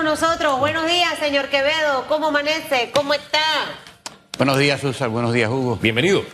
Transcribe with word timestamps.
con 0.00 0.06
nosotros. 0.06 0.58
Buenos 0.58 0.86
días, 0.86 1.18
señor 1.18 1.50
Quevedo. 1.50 2.06
¿Cómo 2.08 2.28
amanece? 2.28 2.90
¿Cómo 2.94 3.12
está? 3.12 3.38
Buenos 4.38 4.56
días, 4.56 4.80
Susan. 4.80 5.12
Buenos 5.12 5.34
días, 5.34 5.50
Hugo. 5.50 5.76
Bienvenido. 5.76 6.24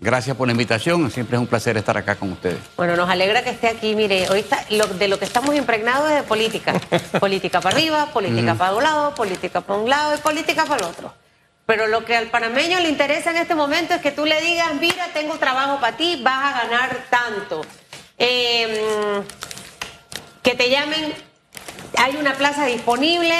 Gracias 0.00 0.36
por 0.36 0.48
la 0.48 0.52
invitación. 0.52 1.08
Siempre 1.12 1.36
es 1.36 1.40
un 1.40 1.46
placer 1.46 1.76
estar 1.76 1.96
acá 1.96 2.16
con 2.16 2.32
ustedes. 2.32 2.58
Bueno, 2.76 2.96
nos 2.96 3.08
alegra 3.08 3.44
que 3.44 3.50
esté 3.50 3.68
aquí. 3.68 3.94
Mire, 3.94 4.28
hoy 4.30 4.40
está, 4.40 4.64
lo, 4.70 4.88
de 4.88 5.06
lo 5.06 5.20
que 5.20 5.26
estamos 5.26 5.54
impregnados 5.54 6.10
es 6.10 6.16
de 6.16 6.22
política. 6.24 6.72
política 7.20 7.60
para 7.60 7.76
arriba, 7.76 8.06
política 8.06 8.56
para 8.56 8.74
un 8.74 8.82
lado, 8.82 9.14
política 9.14 9.60
para 9.60 9.78
un 9.78 9.88
lado 9.88 10.16
y 10.16 10.18
política 10.18 10.64
para 10.64 10.84
el 10.84 10.90
otro. 10.90 11.14
Pero 11.66 11.86
lo 11.86 12.04
que 12.04 12.16
al 12.16 12.26
panameño 12.30 12.80
le 12.80 12.88
interesa 12.88 13.30
en 13.30 13.36
este 13.36 13.54
momento 13.54 13.94
es 13.94 14.00
que 14.00 14.10
tú 14.10 14.26
le 14.26 14.40
digas, 14.40 14.74
mira, 14.80 15.06
tengo 15.14 15.38
trabajo 15.38 15.78
para 15.78 15.96
ti, 15.96 16.20
vas 16.20 16.52
a 16.52 16.64
ganar 16.64 17.04
tanto. 17.10 17.64
Eh, 18.18 19.22
que 20.42 20.56
te 20.56 20.68
llamen, 20.68 21.14
hay 21.98 22.16
una 22.16 22.34
plaza 22.34 22.66
disponible, 22.66 23.34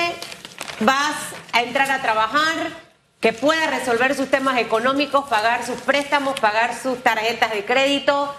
vas 0.81 1.14
a 1.53 1.63
entrar 1.63 1.90
a 1.90 2.03
trabajar, 2.03 2.85
que 3.21 3.32
pueda 3.32 3.67
resolver 3.68 4.14
sus 4.14 4.30
temas 4.30 4.58
económicos, 4.58 5.27
pagar 5.29 5.64
sus 5.64 5.80
préstamos, 5.80 6.39
pagar 6.40 6.79
sus 6.79 7.03
tarjetas 7.03 7.53
de 7.53 7.64
crédito 7.64 8.35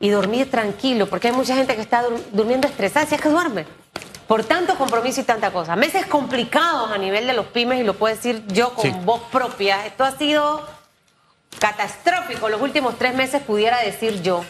y 0.00 0.08
dormir 0.08 0.50
tranquilo, 0.50 1.08
porque 1.08 1.28
hay 1.28 1.34
mucha 1.34 1.54
gente 1.54 1.76
que 1.76 1.82
está 1.82 2.02
durmiendo 2.32 2.66
estresada, 2.66 3.06
si 3.06 3.14
es 3.14 3.20
que 3.20 3.28
duerme, 3.28 3.66
por 4.26 4.42
tanto 4.42 4.76
compromiso 4.76 5.20
y 5.20 5.24
tanta 5.24 5.52
cosa. 5.52 5.76
Meses 5.76 6.06
complicados 6.06 6.90
a 6.90 6.98
nivel 6.98 7.26
de 7.28 7.34
los 7.34 7.46
pymes, 7.46 7.80
y 7.80 7.84
lo 7.84 7.94
puedo 7.94 8.14
decir 8.14 8.42
yo 8.48 8.74
con 8.74 9.06
voz 9.06 9.22
propia, 9.30 9.86
esto 9.86 10.02
ha 10.02 10.10
sido 10.10 10.66
catastrófico 11.60 12.48
los 12.48 12.60
últimos 12.60 12.98
tres 12.98 13.14
meses, 13.14 13.42
pudiera 13.42 13.80
decir 13.80 14.22
yo. 14.22 14.44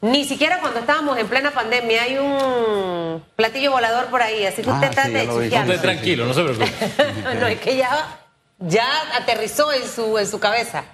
Ni 0.00 0.24
siquiera 0.24 0.60
cuando 0.60 0.78
estábamos 0.78 1.18
en 1.18 1.26
plena 1.26 1.50
pandemia 1.50 2.02
hay 2.04 2.18
un 2.18 3.24
platillo 3.34 3.72
volador 3.72 4.06
por 4.06 4.22
ahí, 4.22 4.46
así 4.46 4.62
que 4.62 4.70
usted 4.70 4.86
Ah, 4.86 4.90
está 4.90 5.04
sí, 5.06 5.10
de 5.12 5.28
Usted 5.28 5.80
tranquilo, 5.80 6.24
no 6.24 6.34
se 6.34 6.44
preocupe. 6.44 6.70
no, 7.40 7.46
es 7.48 7.60
que 7.60 7.76
ya, 7.76 8.18
ya 8.60 8.86
aterrizó 9.16 9.72
en 9.72 9.88
su, 9.88 10.16
en 10.18 10.28
su 10.28 10.38
cabeza. 10.38 10.84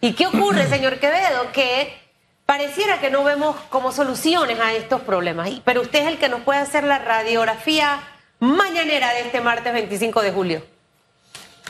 ¿Y 0.00 0.12
qué 0.14 0.26
ocurre, 0.26 0.66
señor 0.68 0.98
Quevedo? 0.98 1.52
Que 1.52 1.96
pareciera 2.46 2.98
que 2.98 3.10
no 3.10 3.22
vemos 3.22 3.54
como 3.68 3.92
soluciones 3.92 4.58
a 4.58 4.72
estos 4.72 5.02
problemas, 5.02 5.48
pero 5.64 5.82
usted 5.82 6.00
es 6.00 6.06
el 6.08 6.18
que 6.18 6.28
nos 6.28 6.40
puede 6.40 6.58
hacer 6.58 6.82
la 6.82 6.98
radiografía 6.98 8.00
mañanera 8.40 9.12
de 9.14 9.20
este 9.20 9.40
martes 9.40 9.72
25 9.72 10.20
de 10.22 10.32
julio. 10.32 10.64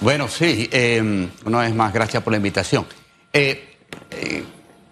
Bueno, 0.00 0.28
sí. 0.28 0.70
eh, 0.72 1.28
una 1.44 1.58
vez 1.58 1.74
más, 1.74 1.92
gracias 1.92 2.22
por 2.22 2.32
la 2.32 2.36
invitación. 2.38 2.86
Eh, 3.32 3.76
eh, 4.12 4.44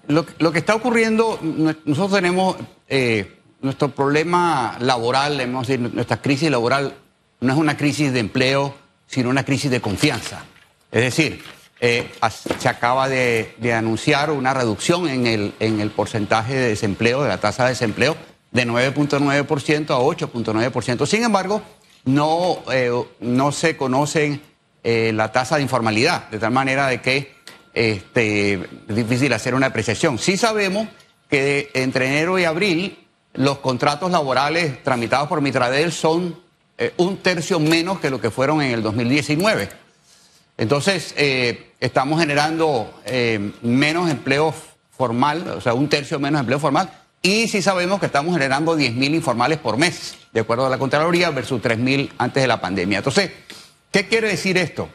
lo, 0.09 0.53
que 0.53 0.59
está 0.59 0.75
ocurriendo, 0.75 1.39
nosotros 1.85 2.13
tenemos 2.13 2.57
eh, 2.89 3.39
nuestro 3.61 3.91
problema 3.91 4.77
laboral, 4.81 5.41
hemos 5.41 5.69
nuestra 5.69 6.21
crisis 6.21 6.51
laboral 6.51 6.95
no 7.41 7.53
es 7.53 7.59
una 7.59 7.77
crisis 7.77 8.13
de 8.13 8.21
empleo, 8.21 8.75
sino 9.07 9.29
una 9.29 9.45
crisis 9.45 9.71
de 9.71 9.81
confianza. 9.81 10.45
Es 10.91 11.03
decir, 11.03 11.43
eh, 11.81 12.11
se 12.59 12.69
acaba 12.69 13.09
de, 13.09 13.55
anunciar 13.77 14.31
una 14.31 14.55
reducción 14.55 15.09
en 15.09 15.27
el, 15.27 15.55
en 15.61 15.81
el 15.81 15.91
porcentaje 15.91 16.55
de 16.55 16.69
desempleo, 16.69 17.23
de 17.23 17.29
la 17.29 17.39
tasa 17.39 17.65
de 17.65 17.71
desempleo, 17.71 18.17
de 18.53 18.67
9.9% 18.67 19.91
a 19.91 19.99
8.9%. 19.99 21.07
Sin 21.07 21.25
embargo, 21.25 21.61
no, 22.05 22.63
eh, 22.73 22.91
no 23.21 23.53
se 23.53 23.77
conocen 23.77 24.41
la 24.85 25.33
tasa 25.33 25.57
de 25.57 25.63
informalidad, 25.63 26.31
de 26.31 26.39
tal 26.39 26.53
manera 26.53 26.87
de 26.87 27.01
que 27.01 27.36
este, 27.77 28.55
es 28.89 28.97
difícil 28.97 29.33
hacer 29.35 29.55
una 29.55 29.67
apreciación. 29.67 30.19
Sí 30.19 30.39
sabemos 30.39 30.89
que 31.29 31.71
entre 31.75 32.07
enero 32.07 32.39
y 32.39 32.45
abril 32.45 33.07
los 33.35 33.59
contratos 33.59 34.11
laborales 34.11 34.83
tramitados 34.83 35.29
por 35.29 35.43
Mitradel 35.43 35.93
son 35.93 36.41
eh, 36.79 36.95
un 36.97 37.19
tercio 37.19 37.61
menos 37.61 38.01
que 38.01 38.09
lo 38.09 38.19
que 38.19 38.31
fueron 38.31 38.63
en 38.63 38.73
el 38.73 38.83
2019. 38.83 39.69
Entonces, 40.57 41.13
eh, 41.19 41.73
estamos 41.79 42.19
generando 42.19 42.99
eh, 43.05 43.53
menos 43.61 44.09
empleo 44.11 44.55
formal, 44.97 45.47
o 45.51 45.61
sea, 45.61 45.75
un 45.75 45.91
tercio 45.91 46.19
menos 46.19 46.41
empleo 46.41 46.59
formal, 46.59 46.91
y 47.21 47.47
sí 47.49 47.61
sabemos 47.61 48.01
que 48.01 48.07
estamos 48.07 48.33
generando 48.33 48.75
10.000 48.75 49.15
informales 49.15 49.59
por 49.59 49.77
mes, 49.77 50.17
de 50.33 50.41
acuerdo 50.41 50.65
a 50.65 50.71
la 50.71 50.79
Contraloría, 50.79 51.29
versus 51.29 51.61
3.000 51.61 52.13
antes 52.17 52.43
de 52.43 52.47
la 52.47 52.59
pandemia. 52.59 52.99
Entonces, 52.99 53.33
¿qué 53.91 54.07
quiere 54.09 54.29
decir 54.29 54.57
esto? 54.57 54.89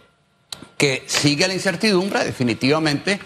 Que 0.82 1.04
sigue 1.06 1.48
la 1.48 1.54
incertidumbre, 1.54 2.26
definitivamente. 2.26 3.20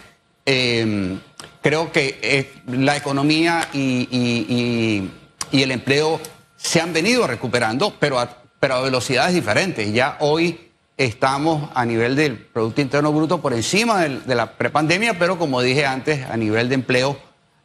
Eh, 0.46 1.18
creo 1.62 1.90
que 1.90 2.20
eh, 2.22 2.52
la 2.68 2.98
economía 2.98 3.70
y, 3.72 5.10
el 5.54 5.72
empleo 5.72 6.20
se 6.58 6.82
han 6.82 6.92
venido 6.92 7.26
recuperando, 7.26 7.94
pero 7.98 8.20
a, 8.20 8.42
velocidades 8.60 9.34
diferentes. 9.34 9.94
Ya 9.94 10.18
hoy 10.20 10.70
estamos 10.98 11.70
a 11.74 11.86
nivel 11.86 12.18
del 12.18 12.38
Producto 12.38 12.82
Interno 12.82 13.14
Bruto 13.14 13.42
por 13.42 13.54
encima 13.54 14.02
de 14.04 14.36
la 14.36 14.58
prepandemia, 14.58 15.18
pero 15.18 15.40
como 15.40 15.62
dije 15.62 15.86
antes, 15.86 16.26
a 16.30 16.36
nivel 16.36 16.68
de 16.68 16.76
empleo 16.76 17.18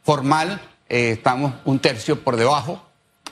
formal 0.03 0.61
eh, 0.87 1.11
estamos 1.17 1.53
un 1.65 1.79
tercio 1.79 2.23
por 2.23 2.37
debajo. 2.37 2.81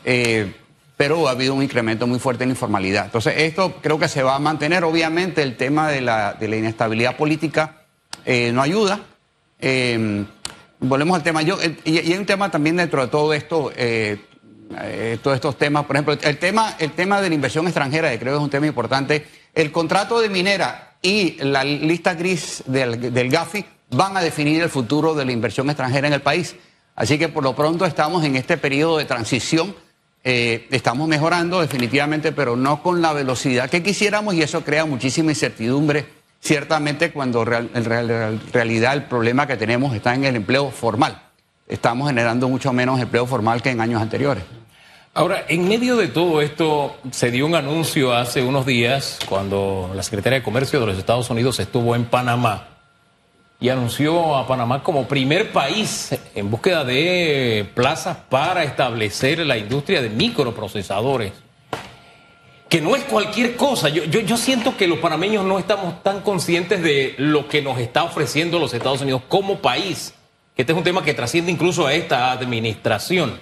Eh, 0.04 0.54
pero 1.00 1.30
ha 1.30 1.32
habido 1.32 1.54
un 1.54 1.64
incremento 1.64 2.08
muy 2.08 2.20
fuerte 2.20 2.44
en 2.44 2.50
la 2.50 2.56
informalidad. 2.56 3.06
Entonces, 3.06 3.34
esto 3.38 3.78
creo 3.82 3.98
que 3.98 4.10
se 4.10 4.22
va 4.22 4.36
a 4.36 4.40
mantener. 4.40 4.84
Obviamente, 4.84 5.42
el 5.42 5.56
tema 5.56 5.88
de 5.88 6.02
la, 6.02 6.34
de 6.34 6.50
la 6.50 6.58
inestabilidad 6.58 7.16
política 7.16 7.84
eh, 8.26 8.52
no 8.52 8.62
ayuda. 8.62 9.00
Eh, 9.62 10.26
volvemos 10.82 11.16
al 11.16 11.24
tema. 11.24 11.42
Yo, 11.42 11.58
y, 11.86 11.92
y 11.92 11.98
hay 12.00 12.14
un 12.16 12.26
tema 12.26 12.52
también 12.52 12.76
dentro 12.76 13.02
de 13.02 13.08
todo 13.08 13.34
esto, 13.34 13.72
eh, 13.78 14.26
eh, 14.78 15.18
todos 15.24 15.36
estos 15.36 15.58
temas. 15.58 15.86
Por 15.86 15.96
ejemplo, 15.96 16.18
el 16.22 16.38
tema, 16.38 16.76
el 16.80 16.92
tema 16.92 17.22
de 17.22 17.30
la 17.30 17.36
inversión 17.36 17.66
extranjera, 17.66 18.12
que 18.12 18.20
creo 18.20 18.34
que 18.34 18.38
es 18.40 18.44
un 18.44 18.50
tema 18.50 18.68
importante. 18.68 19.26
El 19.56 19.72
contrato 19.72 20.20
de 20.20 20.28
minera 20.28 20.98
y 21.02 21.38
la 21.42 21.64
lista 21.64 22.14
gris 22.16 22.62
del, 22.66 23.14
del 23.14 23.30
GAFI 23.30 23.64
van 23.92 24.18
a 24.18 24.22
definir 24.22 24.62
el 24.62 24.70
futuro 24.70 25.16
de 25.16 25.24
la 25.24 25.32
inversión 25.32 25.70
extranjera 25.70 26.10
en 26.10 26.14
el 26.14 26.22
país. 26.22 26.58
Así 26.94 27.18
que 27.18 27.30
por 27.30 27.46
lo 27.46 27.56
pronto 27.56 27.86
estamos 27.86 28.26
en 28.26 28.36
este 28.36 28.58
periodo 28.58 28.98
de 28.98 29.06
transición. 29.06 29.74
Eh, 30.24 30.68
estamos 30.72 31.08
mejorando 31.08 31.62
definitivamente, 31.62 32.32
pero 32.32 32.56
no 32.58 32.84
con 32.84 33.02
la 33.02 33.14
velocidad 33.14 33.70
que 33.70 33.82
quisiéramos 33.82 34.34
y 34.36 34.42
eso 34.42 34.62
crea 34.66 34.86
muchísima 34.86 35.32
incertidumbre, 35.32 36.06
ciertamente 36.42 37.12
cuando 37.12 37.46
real- 37.46 37.70
en 37.74 37.86
real- 37.86 38.08
real- 38.08 38.42
realidad 38.52 38.94
el 38.96 39.04
problema 39.04 39.48
que 39.48 39.56
tenemos 39.58 39.96
está 39.96 40.14
en 40.14 40.26
el 40.26 40.36
empleo 40.36 40.72
formal. 40.72 41.22
Estamos 41.68 42.10
generando 42.10 42.50
mucho 42.50 42.74
menos 42.74 43.00
empleo 43.00 43.26
formal 43.28 43.62
que 43.62 43.70
en 43.70 43.80
años 43.80 44.02
anteriores. 44.02 44.44
Ahora, 45.14 45.46
en 45.48 45.68
medio 45.68 45.96
de 45.98 46.08
todo 46.08 46.42
esto, 46.42 46.96
se 47.12 47.32
dio 47.32 47.46
un 47.46 47.56
anuncio 47.56 48.14
hace 48.14 48.44
unos 48.44 48.66
días 48.66 49.20
cuando 49.28 49.92
la 49.96 50.04
Secretaría 50.04 50.40
de 50.40 50.44
Comercio 50.44 50.80
de 50.80 50.86
los 50.86 50.98
Estados 50.98 51.30
Unidos 51.30 51.60
estuvo 51.60 51.96
en 51.96 52.06
Panamá 52.06 52.68
y 53.60 53.70
anunció 53.70 54.36
a 54.38 54.48
Panamá 54.48 54.84
como 54.84 55.08
primer 55.08 55.52
país 55.52 56.18
en 56.34 56.50
búsqueda 56.50 56.84
de 56.86 57.70
plazas 57.74 58.18
para 58.30 58.64
establecer 58.64 59.40
la 59.46 59.58
industria 59.58 60.02
de 60.02 60.10
microprocesadores. 60.10 61.34
Que 62.70 62.82
no 62.82 62.96
es 62.96 63.04
cualquier 63.04 63.56
cosa. 63.56 63.90
Yo, 63.90 64.04
yo, 64.06 64.20
yo 64.22 64.38
siento 64.38 64.78
que 64.78 64.88
los 64.88 65.00
panameños 65.00 65.44
no 65.44 65.58
estamos 65.58 66.04
tan 66.04 66.22
conscientes 66.22 66.82
de 66.84 67.16
lo 67.18 67.48
que 67.48 67.62
nos 67.62 67.80
está 67.80 68.04
ofreciendo 68.04 68.60
los 68.60 68.74
Estados 68.74 69.02
Unidos 69.02 69.24
como 69.28 69.58
país. 69.60 70.14
Este 70.56 70.72
es 70.74 70.78
un 70.78 70.84
tema 70.84 71.04
que 71.04 71.14
trasciende 71.14 71.52
incluso 71.52 71.88
a 71.88 71.94
esta 71.94 72.32
administración. 72.32 73.40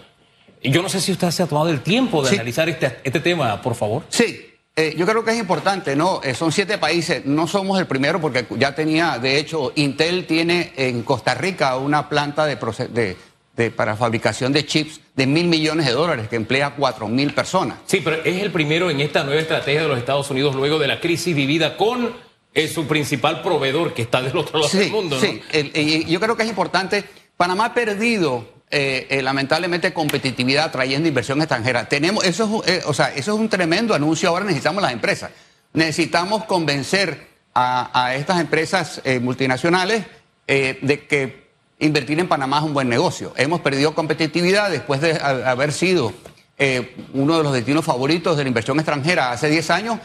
Y 0.62 0.72
yo 0.72 0.82
no 0.82 0.88
sé 0.90 1.02
si 1.02 1.12
usted 1.12 1.30
se 1.32 1.44
ha 1.44 1.48
tomado 1.48 1.70
el 1.70 1.82
tiempo 1.82 2.24
de 2.24 2.30
Sí. 2.30 2.36
analizar 2.36 2.70
este, 2.70 3.00
este 3.04 3.20
tema, 3.20 3.62
por 3.62 3.76
favor. 3.76 4.04
Sí, 4.10 4.46
eh, 4.78 4.94
yo 4.96 5.06
creo 5.06 5.26
que 5.26 5.32
es 5.32 5.38
importante, 5.40 5.96
¿no? 5.96 6.22
Eh, 6.24 6.34
son 6.34 6.52
siete 6.54 6.78
países, 6.78 7.26
no 7.26 7.48
somos 7.48 7.78
el 7.80 7.88
primero 7.88 8.22
porque 8.22 8.46
ya 8.58 8.74
tenía, 8.76 9.18
de 9.20 9.38
hecho, 9.40 9.74
Intel 9.76 10.26
tiene 10.26 10.72
en 10.78 11.02
Costa 11.04 11.34
Rica 11.34 11.76
una 11.76 12.08
planta 12.08 12.46
de, 12.46 12.56
de- 12.90 13.18
de- 13.58 13.72
para 13.72 13.96
fabricación 13.96 14.54
de 14.54 14.66
chips 14.66 15.02
de 15.16 15.26
mil 15.28 15.48
millones 15.48 15.88
de 15.88 15.92
dólares 15.94 16.28
que 16.30 16.36
emplea 16.36 16.76
cuatro 16.76 17.08
mil 17.08 17.34
personas. 17.34 17.80
Sí, 17.88 18.02
pero 18.04 18.18
es 18.24 18.42
el 18.42 18.52
primero 18.52 18.90
en 18.92 19.02
esta 19.02 19.24
nueva 19.24 19.42
estrategia 19.42 19.81
de 19.81 19.88
los 19.88 19.98
Estados 19.98 20.30
Unidos 20.30 20.56
luego 20.56 20.78
de 20.80 20.88
la 20.88 21.00
crisis 21.01 21.36
vivida 21.36 21.75
con 21.75 22.13
eh, 22.54 22.68
su 22.68 22.86
principal 22.88 23.42
proveedor 23.42 23.94
que 23.96 24.04
está 24.04 24.22
del 24.22 24.38
otro 24.38 24.60
lado 24.60 24.72
del 24.78 24.92
mundo. 24.92 25.16
¿no? 25.16 25.22
Sí, 25.22 25.42
el- 25.51 26.06
yo 26.06 26.19
creo 26.19 26.38
que 26.38 26.44
es 26.44 26.50
importante. 26.50 27.04
Panamá 27.36 27.66
ha 27.66 27.74
perdido, 27.74 28.46
eh, 28.69 29.08
eh, 29.10 29.22
lamentablemente, 29.22 29.94
competitividad 29.94 30.72
trayendo 30.72 31.08
inversión 31.08 31.40
extranjera. 31.42 31.88
Tenemos, 31.88 32.24
eso 32.25 32.64
es, 32.66 32.72
eh, 32.80 32.81
o 32.86 32.94
sea, 32.94 33.14
eso 33.16 33.34
es 33.34 33.40
un 33.40 33.48
tremendo 33.50 33.94
anuncio. 33.94 34.30
Ahora 34.30 34.46
necesitamos 34.46 34.81
las 34.81 34.92
empresas. 34.92 35.31
Necesitamos 35.74 36.44
convencer 36.46 37.28
a, 37.54 38.14
estas 38.16 38.40
empresas 38.40 39.02
multinacionales 39.22 40.04
de 40.48 41.06
que 41.10 41.48
invertir 41.80 42.19
en 42.19 42.28
Panamá 42.28 42.58
es 42.60 42.64
un 42.64 42.74
buen 42.74 42.88
negocio. 42.90 43.34
Hemos 43.36 43.62
perdido 43.62 43.96
competitividad 43.96 44.70
después 44.70 45.02
de 45.02 45.13
ha- 45.13 45.50
haber 45.52 45.74
sido 45.74 46.13
uno 47.13 47.38
de 47.38 47.44
los 47.44 47.54
destinos 47.54 47.84
favoritos 47.86 48.38
de 48.38 48.44
la 48.44 48.48
inversión 48.50 48.78
extranjera 48.80 49.31
hace 49.31 49.50
10 49.50 49.70
años. 49.72 50.00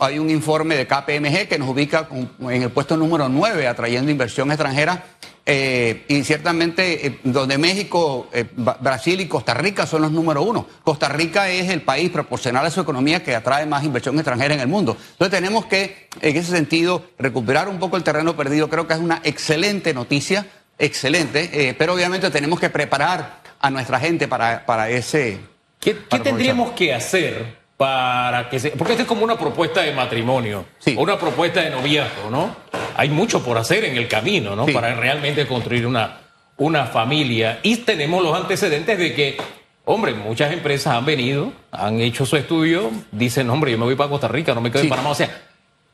Hay 0.00 0.18
un 0.18 0.30
informe 0.30 0.76
de 0.76 0.86
KPMG 0.86 1.46
que 1.48 1.58
nos 1.58 1.68
ubica 1.68 2.08
en 2.40 2.62
el 2.62 2.70
puesto 2.70 2.96
número 2.96 3.28
9 3.28 3.66
atrayendo 3.68 4.10
inversión 4.10 4.50
extranjera 4.50 5.04
eh, 5.44 6.04
y 6.06 6.22
ciertamente 6.22 7.06
eh, 7.06 7.18
donde 7.24 7.58
México, 7.58 8.28
eh, 8.32 8.44
Brasil 8.54 9.20
y 9.20 9.26
Costa 9.26 9.54
Rica 9.54 9.86
son 9.86 10.02
los 10.02 10.12
número 10.12 10.42
uno. 10.42 10.66
Costa 10.84 11.08
Rica 11.08 11.48
es 11.50 11.68
el 11.68 11.82
país 11.82 12.10
proporcional 12.10 12.64
a 12.64 12.70
su 12.70 12.80
economía 12.80 13.24
que 13.24 13.34
atrae 13.34 13.66
más 13.66 13.82
inversión 13.82 14.14
extranjera 14.16 14.54
en 14.54 14.60
el 14.60 14.68
mundo. 14.68 14.96
Entonces 15.12 15.36
tenemos 15.36 15.66
que, 15.66 16.08
en 16.20 16.36
ese 16.36 16.52
sentido, 16.52 17.04
recuperar 17.18 17.68
un 17.68 17.80
poco 17.80 17.96
el 17.96 18.04
terreno 18.04 18.36
perdido. 18.36 18.68
Creo 18.68 18.86
que 18.86 18.94
es 18.94 19.00
una 19.00 19.20
excelente 19.24 19.92
noticia, 19.92 20.46
excelente, 20.78 21.74
pero 21.76 21.94
obviamente 21.94 22.30
tenemos 22.30 22.60
que 22.60 22.70
preparar 22.70 23.40
a 23.60 23.70
nuestra 23.70 23.98
gente 23.98 24.28
para, 24.28 24.64
para 24.64 24.90
ese... 24.90 25.40
¿Qué, 25.80 25.96
qué 26.08 26.20
tendríamos 26.20 26.72
que 26.72 26.94
hacer 26.94 27.61
para 27.82 28.48
que 28.48 28.60
se.? 28.60 28.70
Porque 28.70 28.92
esto 28.92 29.02
es 29.02 29.08
como 29.08 29.24
una 29.24 29.36
propuesta 29.36 29.82
de 29.82 29.92
matrimonio, 29.92 30.66
Sí. 30.78 30.94
una 30.96 31.18
propuesta 31.18 31.60
de 31.62 31.70
noviazgo, 31.70 32.30
¿no? 32.30 32.54
Hay 32.96 33.08
mucho 33.08 33.42
por 33.42 33.58
hacer 33.58 33.84
en 33.84 33.96
el 33.96 34.06
camino, 34.06 34.54
¿no? 34.54 34.66
Sí. 34.66 34.72
Para 34.72 34.94
realmente 34.94 35.46
construir 35.48 35.84
una, 35.84 36.18
una 36.58 36.86
familia. 36.86 37.58
Y 37.64 37.78
tenemos 37.78 38.22
los 38.22 38.36
antecedentes 38.36 38.96
de 38.98 39.14
que, 39.14 39.36
hombre, 39.84 40.14
muchas 40.14 40.52
empresas 40.52 40.94
han 40.94 41.04
venido, 41.04 41.52
han 41.72 42.00
hecho 42.00 42.24
su 42.24 42.36
estudio, 42.36 42.88
dicen, 43.10 43.50
hombre, 43.50 43.72
yo 43.72 43.78
me 43.78 43.84
voy 43.86 43.96
para 43.96 44.10
Costa 44.10 44.28
Rica, 44.28 44.54
no 44.54 44.60
me 44.60 44.70
quedo 44.70 44.82
Sí. 44.82 44.86
en 44.86 44.90
Panamá. 44.90 45.10
O 45.10 45.14
sea, 45.16 45.42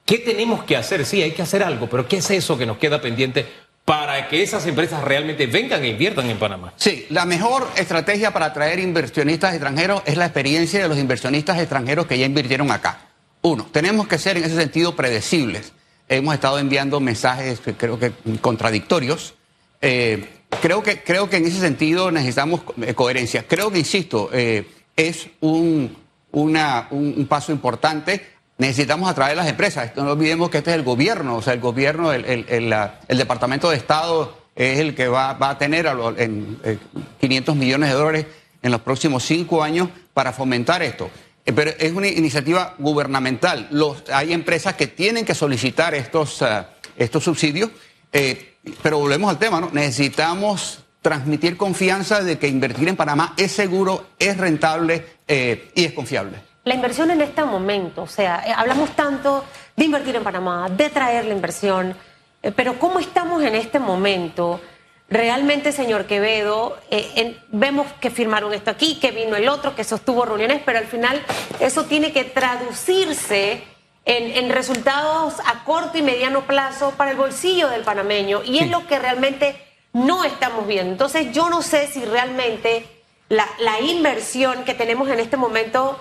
¿qué 0.05 0.19
tenemos 0.19 0.64
que 0.64 0.76
hacer? 0.76 1.06
Sí, 1.06 1.23
hay 1.23 1.31
que 1.31 1.41
hacer 1.41 1.62
algo, 1.62 1.87
pero 1.87 2.06
¿qué 2.06 2.19
es 2.19 2.31
eso 2.31 2.58
que 2.58 2.67
nos 2.67 2.76
queda 2.76 3.00
pendiente 3.00 3.46
para 3.88 4.29
que 4.29 4.43
esas 4.43 4.67
empresas 4.67 5.02
realmente 5.02 5.46
vengan 5.46 5.82
e 5.82 5.88
inviertan 5.88 6.29
en 6.29 6.38
Panamá? 6.38 6.75
Sí, 6.76 7.06
la 7.08 7.25
mejor 7.25 7.67
estrategia 7.75 8.35
para 8.35 8.44
atraer 8.46 8.79
inversionistas 8.81 9.55
extranjeros 9.55 10.02
es 10.05 10.19
la 10.19 10.26
experiencia 10.26 10.82
de 10.82 10.88
los 10.88 10.99
inversionistas 10.99 11.58
extranjeros 11.58 12.06
que 12.06 12.19
ya 12.19 12.26
invirtieron 12.26 12.70
acá. 12.70 13.06
Uno, 13.40 13.67
tenemos 13.73 14.06
que 14.06 14.19
ser 14.19 14.37
en 14.37 14.44
ese 14.44 14.56
sentido 14.56 14.94
predecibles. 14.94 15.73
Hemos 16.06 16.35
estado 16.35 16.58
enviando 16.58 17.00
mensajes 17.00 17.61
creo 17.79 17.99
que 17.99 18.12
contradictorios. 18.43 19.35
Eh, 19.81 20.23
creo, 20.61 20.82
que, 20.82 21.00
creo 21.02 21.31
que 21.31 21.38
en 21.38 21.46
ese 21.46 21.58
sentido 21.58 22.11
necesitamos 22.11 22.61
eh, 22.82 22.93
coherencia. 22.93 23.46
Creo 23.49 23.70
que, 23.70 23.79
insisto, 23.79 24.29
eh, 24.34 24.67
es 24.96 25.29
un- 25.41 25.96
un 26.32 27.26
paso 27.26 27.52
importante. 27.52 28.38
Necesitamos 28.58 29.08
atraer 29.08 29.37
las 29.37 29.46
empresas. 29.49 29.93
No 29.96 30.10
olvidemos 30.12 30.50
que 30.50 30.58
este 30.58 30.70
es 30.70 30.76
el 30.76 30.82
gobierno, 30.82 31.37
o 31.37 31.43
sea, 31.43 31.52
el 31.55 31.60
gobierno, 31.60 32.12
el, 32.12 32.25
el- 32.25 32.72
el, 33.08 33.19
Departamento 33.19 33.70
de 33.70 33.76
Estado 33.76 34.37
es 34.56 34.81
el 34.81 34.94
que 34.96 35.06
va, 35.06 35.34
va 35.34 35.50
a 35.50 35.58
tener 35.58 35.87
a 35.87 35.94
lo- 35.94 36.16
en, 36.19 36.58
eh, 36.64 36.76
500 37.20 37.55
millones 37.55 37.88
de 37.90 37.94
dólares 37.94 38.26
en 38.60 38.72
los 38.72 38.81
próximos 38.81 39.22
cinco 39.25 39.62
años 39.62 39.88
para 40.12 40.32
fomentar 40.32 40.82
esto. 40.82 41.08
Eh, 41.46 41.52
Pero 41.52 41.70
es 41.78 41.93
una 41.93 42.08
iniciativa 42.08 42.75
gubernamental. 42.78 43.69
Los, 43.70 44.02
hay 44.12 44.32
empresas 44.32 44.75
que 44.75 44.88
tienen 44.88 45.25
que 45.25 45.37
solicitar 45.37 45.94
estos, 45.94 46.43
ah, 46.43 46.70
estos 46.96 47.22
subsidios, 47.22 47.70
eh, 48.12 48.55
pero 48.82 48.99
volvemos 48.99 49.31
al 49.31 49.38
tema, 49.38 49.60
¿no? 49.60 49.70
Necesitamos 49.72 50.81
transmitir 51.00 51.56
confianza 51.56 52.22
de 52.25 52.38
que 52.38 52.49
invertir 52.49 52.88
en 52.88 52.96
Panamá 52.96 53.34
es 53.37 53.52
seguro, 53.52 54.06
es 54.19 54.37
rentable 54.37 55.05
y 55.28 55.84
es 55.84 55.93
confiable. 55.93 56.47
La 56.69 56.75
inversión 56.75 57.11
en 57.11 57.23
este 57.23 57.43
momento, 57.44 58.03
o 58.03 58.06
sea, 58.06 58.43
eh, 58.47 58.53
hablamos 58.55 58.91
tanto 58.91 59.43
de 59.75 59.87
invertir 59.87 60.15
en 60.17 60.23
Panamá, 60.23 60.69
de 60.69 60.91
traer 60.91 61.25
la 61.25 61.32
inversión, 61.32 61.97
eh, 62.43 62.53
pero 62.55 62.79
¿cómo 62.79 62.99
estamos 62.99 63.43
en 63.43 63.55
este 63.55 63.79
momento? 63.79 64.61
Realmente, 65.09 65.73
señor 65.73 66.05
Quevedo, 66.05 66.76
eh, 66.91 67.11
en- 67.17 67.38
vemos 67.49 67.87
que 68.03 68.11
firmaron 68.11 68.53
esto 68.53 68.70
aquí, 68.70 68.97
que 69.00 69.12
vino 69.12 69.35
el 69.37 69.49
otro, 69.49 69.75
que 69.75 69.82
sostuvo 69.82 70.26
reuniones, 70.26 70.61
pero 70.62 70.76
al 70.76 70.85
final 70.85 71.19
eso 71.59 71.85
tiene 71.87 72.12
que 72.12 72.25
traducirse 72.25 73.62
en, 74.05 74.25
en 74.44 74.50
resultados 74.50 75.37
a 75.47 75.65
corto 75.65 75.97
y 75.97 76.03
mediano 76.03 76.43
plazo 76.43 76.91
para 76.99 77.12
el 77.12 77.17
bolsillo 77.17 77.70
del 77.70 77.81
panameño. 77.81 78.43
Y 78.44 78.59
es 78.59 78.69
lo 78.70 78.87
que 78.87 78.99
realmente 78.99 79.56
no 79.94 80.23
estamos 80.25 80.67
viendo. 80.67 80.93
Entonces, 80.93 81.32
yo 81.32 81.49
no 81.49 81.62
sé 81.62 81.87
si 81.87 82.05
realmente 82.05 82.85
la, 83.31 83.47
la 83.59 83.81
inversión 83.81 84.65
que 84.65 84.75
tenemos 84.75 85.09
en 85.09 85.19
este 85.20 85.38
momento 85.38 85.99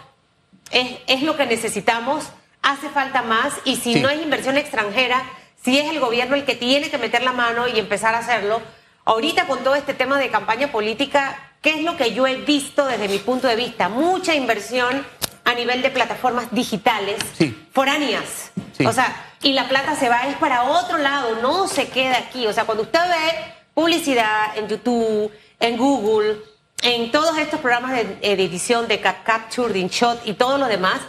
es, 0.72 0.98
es 1.08 1.24
lo 1.24 1.36
que 1.38 1.46
necesitamos, 1.46 2.26
hace 2.62 2.90
falta 2.90 3.22
más 3.22 3.54
y 3.66 3.76
si 3.78 3.94
Sí. 3.94 4.02
no 4.02 4.10
hay 4.10 4.22
inversión 4.22 4.58
extranjera, 4.58 5.24
si 5.64 5.78
es 5.80 5.90
el 5.90 6.00
gobierno 6.00 6.36
el 6.36 6.46
que 6.46 6.56
tiene 6.56 6.90
que 6.90 6.98
meter 6.98 7.24
la 7.24 7.32
mano 7.34 7.68
y 7.68 7.80
empezar 7.80 8.16
a 8.16 8.20
hacerlo, 8.20 8.62
ahorita 9.06 9.48
con 9.48 9.64
todo 9.64 9.76
este 9.76 9.94
tema 9.94 10.18
de 10.20 10.30
campaña 10.30 10.72
política, 10.72 11.54
¿qué 11.62 11.72
es 11.76 11.84
lo 11.84 11.96
que 11.98 12.14
yo 12.14 12.28
he 12.28 12.36
visto 12.38 12.86
desde 12.86 13.08
mi 13.08 13.20
punto 13.20 13.48
de 13.48 13.56
vista? 13.56 13.90
Mucha 13.90 14.36
inversión 14.36 15.06
a 15.46 15.54
nivel 15.54 15.82
de 15.82 15.90
plataformas 15.90 16.48
digitales 16.52 17.18
Sí. 17.38 17.68
foráneas. 17.72 18.52
Sí. 18.78 18.86
O 18.86 18.92
sea, 18.92 19.16
y 19.42 19.54
la 19.54 19.68
plata 19.70 19.96
se 19.96 20.10
va 20.10 20.28
es 20.28 20.36
para 20.36 20.64
otro 20.64 20.98
lado, 20.98 21.38
no 21.42 21.68
se 21.68 21.88
queda 21.88 22.18
aquí. 22.18 22.46
O 22.48 22.54
sea, 22.54 22.66
cuando 22.66 22.84
usted 22.84 23.00
ve 23.00 23.54
publicidad 23.74 24.58
en 24.58 24.68
YouTube, 24.68 25.32
en 25.60 25.78
Google, 25.78 26.38
en 26.82 27.12
todos 27.12 27.38
estos 27.38 27.60
programas 27.60 27.94
de, 27.94 28.18
edición 28.22 28.88
de 28.88 29.02
Cap 29.02 29.24
Capture, 29.24 29.74
de 29.74 29.80
InShot 29.80 30.22
y 30.26 30.34
todo 30.34 30.58
lo 30.58 30.68
demás, 30.68 31.00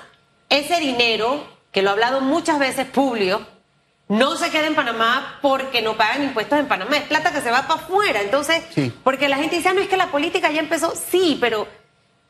ese 0.48 0.80
dinero, 0.80 1.46
que 1.72 1.82
lo 1.82 1.90
ha 1.90 1.92
hablado 1.92 2.20
muchas 2.20 2.58
veces 2.58 2.86
Publio, 2.86 3.46
no 4.08 4.36
se 4.36 4.50
queda 4.50 4.66
en 4.66 4.74
Panamá 4.74 5.38
porque 5.42 5.82
no 5.82 5.96
pagan 5.96 6.22
impuestos 6.24 6.58
en 6.58 6.66
Panamá, 6.66 6.96
es 6.96 7.02
plata 7.04 7.30
que 7.30 7.42
se 7.42 7.50
va 7.50 7.68
para 7.68 7.80
afuera. 7.80 8.22
Entonces, 8.22 8.62
Sí. 8.74 8.92
porque 9.04 9.28
la 9.28 9.36
gente 9.36 9.56
dice, 9.56 9.68
ah, 9.68 9.74
no 9.74 9.82
es 9.82 9.88
que 9.88 9.98
la 9.98 10.10
política 10.10 10.50
ya 10.50 10.60
empezó, 10.60 10.94
sí, 10.96 11.36
pero 11.38 11.68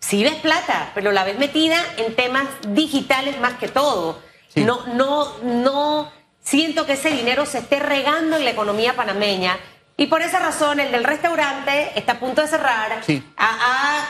sí 0.00 0.24
ves 0.24 0.34
plata, 0.36 0.90
pero 0.94 1.12
la 1.12 1.22
ves 1.22 1.38
metida 1.38 1.76
en 1.96 2.16
temas 2.16 2.46
digitales 2.68 3.40
más 3.40 3.54
que 3.54 3.68
todo. 3.68 4.20
Sí. 4.48 4.64
No, 4.64 4.84
no, 4.88 5.38
no 5.44 6.10
siento 6.42 6.84
que 6.84 6.94
ese 6.94 7.10
dinero 7.10 7.46
se 7.46 7.58
esté 7.58 7.78
regando 7.78 8.36
en 8.36 8.44
la 8.44 8.50
economía 8.50 8.96
panameña. 8.96 9.56
Y 9.98 10.06
por 10.06 10.22
esa 10.22 10.38
razón, 10.38 10.80
el 10.80 10.90
del 10.92 11.04
restaurante 11.04 11.90
está 11.98 12.12
a 12.12 12.18
punto 12.20 12.40
de 12.40 12.48
cerrar. 12.48 13.02
Sí. 13.04 13.22
Ha- 13.36 14.06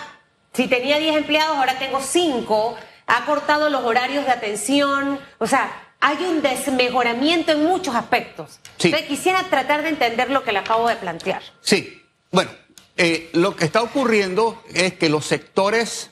si 0.52 0.68
tenía 0.68 0.98
10 0.98 1.16
empleados, 1.16 1.56
ahora 1.56 1.78
tengo 1.78 2.00
5. 2.00 2.76
Ha 3.06 3.24
cortado 3.24 3.68
los 3.70 3.82
horarios 3.84 4.24
de 4.26 4.30
atención. 4.32 5.18
O 5.38 5.46
sea, 5.46 5.70
hay 6.00 6.18
un 6.24 6.42
desmejoramiento 6.42 7.52
en 7.52 7.64
muchos 7.64 7.94
aspectos. 7.94 8.60
Sí. 8.76 8.88
Entonces, 8.88 9.08
quisiera 9.08 9.42
tratar 9.44 9.82
de 9.82 9.88
entender 9.88 10.30
lo 10.30 10.44
que 10.44 10.52
le 10.52 10.58
acabo 10.58 10.88
de 10.88 10.96
plantear. 10.96 11.42
Sí, 11.62 12.02
bueno, 12.30 12.50
eh, 12.98 13.30
lo 13.32 13.56
que 13.56 13.64
está 13.64 13.80
ocurriendo 13.82 14.62
es 14.74 14.92
que 14.92 15.08
los 15.08 15.24
sectores 15.24 16.10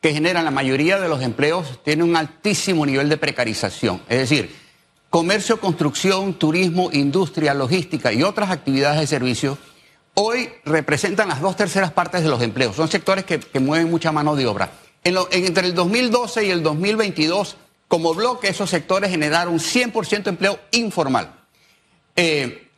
que 0.00 0.12
generan 0.12 0.44
la 0.44 0.52
mayoría 0.52 1.00
de 1.00 1.08
los 1.08 1.22
empleos 1.22 1.82
tienen 1.82 2.08
un 2.08 2.16
altísimo 2.16 2.86
nivel 2.86 3.08
de 3.08 3.16
precarización. 3.16 4.00
Es 4.08 4.18
decir, 4.18 4.54
comercio, 5.10 5.60
construcción, 5.60 6.34
turismo, 6.34 6.90
industria, 6.92 7.54
logística 7.54 8.12
y 8.12 8.22
otras 8.22 8.50
actividades 8.50 9.00
de 9.00 9.06
servicio 9.06 9.58
hoy 10.20 10.50
representan 10.64 11.28
las 11.28 11.40
dos 11.40 11.56
terceras 11.56 11.92
partes 11.92 12.24
de 12.24 12.28
los 12.28 12.42
empleos. 12.42 12.74
Son 12.74 12.88
sectores 12.88 13.24
que, 13.24 13.60
mueven 13.60 13.88
mucha 13.88 14.10
mano 14.10 14.34
de 14.34 14.46
obra. 14.46 14.72
Entre 15.04 15.66
el 15.66 15.74
2012 15.74 16.44
y 16.44 16.50
el 16.50 16.62
2022, 16.64 17.56
como 17.86 18.14
bloque, 18.14 18.48
esos 18.48 18.68
sectores 18.68 19.10
generaron 19.10 19.60
100% 19.60 20.24
de 20.24 20.30
empleo 20.30 20.58
informal. 20.72 21.34
Eh, 22.16 22.68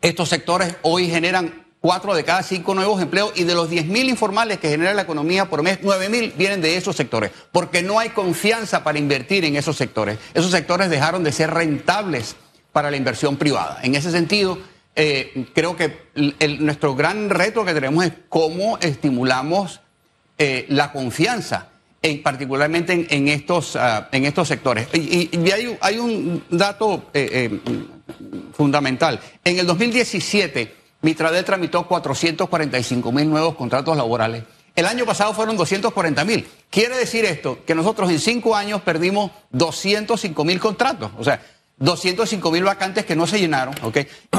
estos 0.00 0.28
sectores 0.28 0.76
hoy 0.82 1.08
generan 1.08 1.61
cuatro 1.82 2.14
de 2.14 2.24
cada 2.24 2.42
cinco 2.44 2.74
nuevos 2.74 3.02
empleos 3.02 3.32
y 3.34 3.42
de 3.44 3.54
los 3.54 3.68
10 3.68 3.86
mil 3.86 4.08
informales 4.08 4.58
que 4.58 4.70
genera 4.70 4.94
la 4.94 5.02
economía 5.02 5.50
por 5.50 5.62
mes, 5.62 5.80
9 5.82 6.08
mil 6.08 6.32
vienen 6.38 6.62
de 6.62 6.76
esos 6.76 6.96
sectores, 6.96 7.32
porque 7.50 7.82
no 7.82 7.98
hay 7.98 8.10
confianza 8.10 8.82
para 8.84 8.98
invertir 8.98 9.44
en 9.44 9.56
esos 9.56 9.76
sectores. 9.76 10.16
Esos 10.32 10.52
sectores 10.52 10.88
dejaron 10.88 11.24
de 11.24 11.32
ser 11.32 11.50
rentables 11.50 12.36
para 12.72 12.90
la 12.90 12.96
inversión 12.96 13.36
privada. 13.36 13.80
En 13.82 13.96
ese 13.96 14.12
sentido, 14.12 14.58
eh, 14.94 15.46
creo 15.54 15.76
que 15.76 16.06
nuestro 16.60 16.94
gran 16.94 17.28
reto 17.28 17.64
que 17.64 17.74
tenemos 17.74 18.04
es 18.04 18.12
cómo 18.28 18.78
estimulamos 18.78 19.80
eh, 20.38 20.66
la 20.68 20.92
confianza, 20.92 21.68
en, 22.00 22.22
particularmente 22.22 23.06
en, 23.10 23.28
estos, 23.28 23.74
ah, 23.76 24.08
en 24.12 24.24
estos 24.24 24.46
sectores. 24.48 24.86
Y, 24.94 25.30
hay, 25.80 25.98
un- 25.98 26.44
dato 26.48 27.10
eh, 27.12 27.58
fundamental. 28.54 29.18
En 29.44 29.58
el 29.58 29.66
2017, 29.66 30.81
Mitradel 31.02 31.44
tramitó 31.44 31.86
445 31.86 33.12
mil 33.12 33.28
nuevos 33.28 33.54
contratos 33.56 33.96
laborales. 33.96 34.44
El 34.74 34.86
año 34.86 35.04
pasado 35.04 35.34
fueron 35.34 35.56
240 35.56 36.24
mil. 36.24 36.48
Quiere 36.70 36.96
decir 36.96 37.24
esto, 37.24 37.58
que 37.66 37.74
nosotros 37.74 38.10
en 38.10 38.18
cinco 38.18 38.56
años 38.56 38.80
perdimos 38.80 39.30
205 39.50 40.44
mil 40.44 40.58
contratos. 40.58 41.10
O 41.18 41.24
sea, 41.24 41.42
205 41.76 42.50
mil 42.50 42.64
vacantes 42.64 43.04
que 43.04 43.16
no 43.16 43.26
se 43.26 43.38
llenaron, 43.38 43.74
¿ok? 43.82 43.98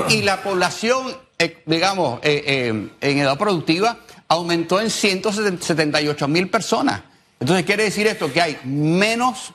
Y 0.10 0.22
la 0.22 0.42
población, 0.42 1.16
eh, 1.38 1.62
digamos, 1.66 2.20
eh, 2.24 2.44
eh, 2.46 2.90
en 3.02 3.18
edad 3.20 3.38
productiva 3.38 4.00
aumentó 4.28 4.80
en 4.80 4.90
178 4.90 6.28
mil 6.28 6.50
personas. 6.50 7.02
Entonces 7.40 7.66
quiere 7.66 7.84
decir 7.84 8.08
esto 8.08 8.32
que 8.32 8.42
hay 8.42 8.58
menos 8.64 9.54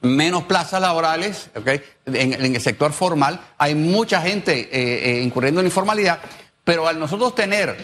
menos 0.00 0.44
plazas 0.44 0.80
laborales 0.80 1.50
¿ok? 1.56 1.70
En, 2.14 2.54
el 2.54 2.60
sector 2.60 2.92
formal, 2.92 3.40
hay 3.58 3.74
mucha 3.74 4.20
gente 4.20 4.60
eh, 4.60 4.68
eh, 4.72 5.22
incurriendo 5.22 5.60
en 5.60 5.66
informalidad, 5.66 6.18
pero 6.64 6.86
al 6.86 6.98
nosotros 6.98 7.34
tener 7.34 7.76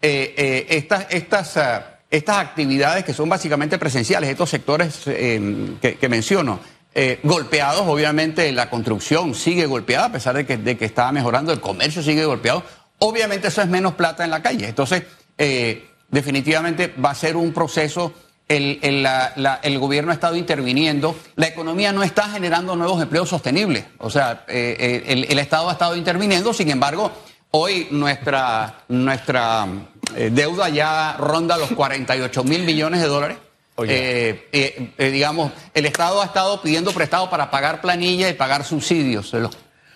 eh, 0.00 0.66
estas, 0.68 1.06
estas, 1.10 1.56
ah, 1.56 1.98
estas 2.10 2.38
actividades 2.38 3.04
que 3.04 3.12
son 3.12 3.28
básicamente 3.28 3.78
presenciales, 3.78 4.30
estos 4.30 4.50
sectores 4.50 5.00
que, 5.04 6.08
menciono, 6.08 6.60
golpeados, 7.22 7.86
obviamente 7.86 8.50
la 8.52 8.68
construcción 8.68 9.34
sigue 9.34 9.66
golpeada, 9.66 10.06
a 10.06 10.12
pesar 10.12 10.36
de 10.36 10.44
que, 10.44 10.56
de 10.56 10.76
que 10.76 10.84
estaba 10.84 11.12
mejorando, 11.12 11.52
el 11.52 11.60
comercio 11.60 12.02
sigue 12.02 12.24
golpeado. 12.24 12.62
Obviamente 12.98 13.48
eso 13.48 13.62
es 13.62 13.68
menos 13.68 13.94
plata 13.94 14.24
en 14.24 14.30
la 14.30 14.42
calle. 14.42 14.68
Entonces, 14.68 15.04
definitivamente 16.10 16.92
va 17.02 17.10
a 17.10 17.14
ser 17.14 17.36
un 17.36 17.52
proceso. 17.52 18.12
El, 18.56 18.78
el, 18.82 19.02
la- 19.02 19.32
la- 19.36 19.60
el 19.62 19.78
gobierno 19.78 20.10
ha 20.10 20.14
estado 20.14 20.36
interviniendo. 20.36 21.16
La 21.36 21.46
economía 21.46 21.92
no 21.92 22.02
está 22.02 22.28
generando 22.28 22.76
nuevos 22.76 23.00
empleos 23.02 23.28
sostenibles. 23.28 23.84
O 23.98 24.10
sea, 24.10 24.44
eh, 24.48 24.76
eh, 24.78 25.04
el, 25.06 25.24
el 25.30 25.38
Estado 25.38 25.68
ha 25.68 25.72
estado 25.72 25.96
interviniendo. 25.96 26.52
Sin 26.52 26.70
embargo, 26.70 27.10
hoy 27.52 27.88
nuestra, 27.90 28.84
nuestra 28.88 29.66
eh, 30.16 30.30
deuda 30.32 30.68
ya 30.68 31.16
ronda 31.18 31.56
los 31.56 31.70
48 31.72 32.44
mil 32.44 32.62
millones 32.64 33.00
de 33.00 33.06
dólares. 33.06 33.36
Oye. 33.76 34.28
Eh, 34.28 34.48
eh, 34.52 34.90
eh, 34.98 35.10
digamos, 35.10 35.50
el 35.72 35.86
Estado 35.86 36.20
ha 36.20 36.26
estado 36.26 36.60
pidiendo 36.60 36.92
prestado 36.92 37.30
para 37.30 37.50
pagar 37.50 37.80
planilla 37.80 38.28
y 38.28 38.34
pagar 38.34 38.64
subsidios, 38.64 39.32
lo, 39.32 39.50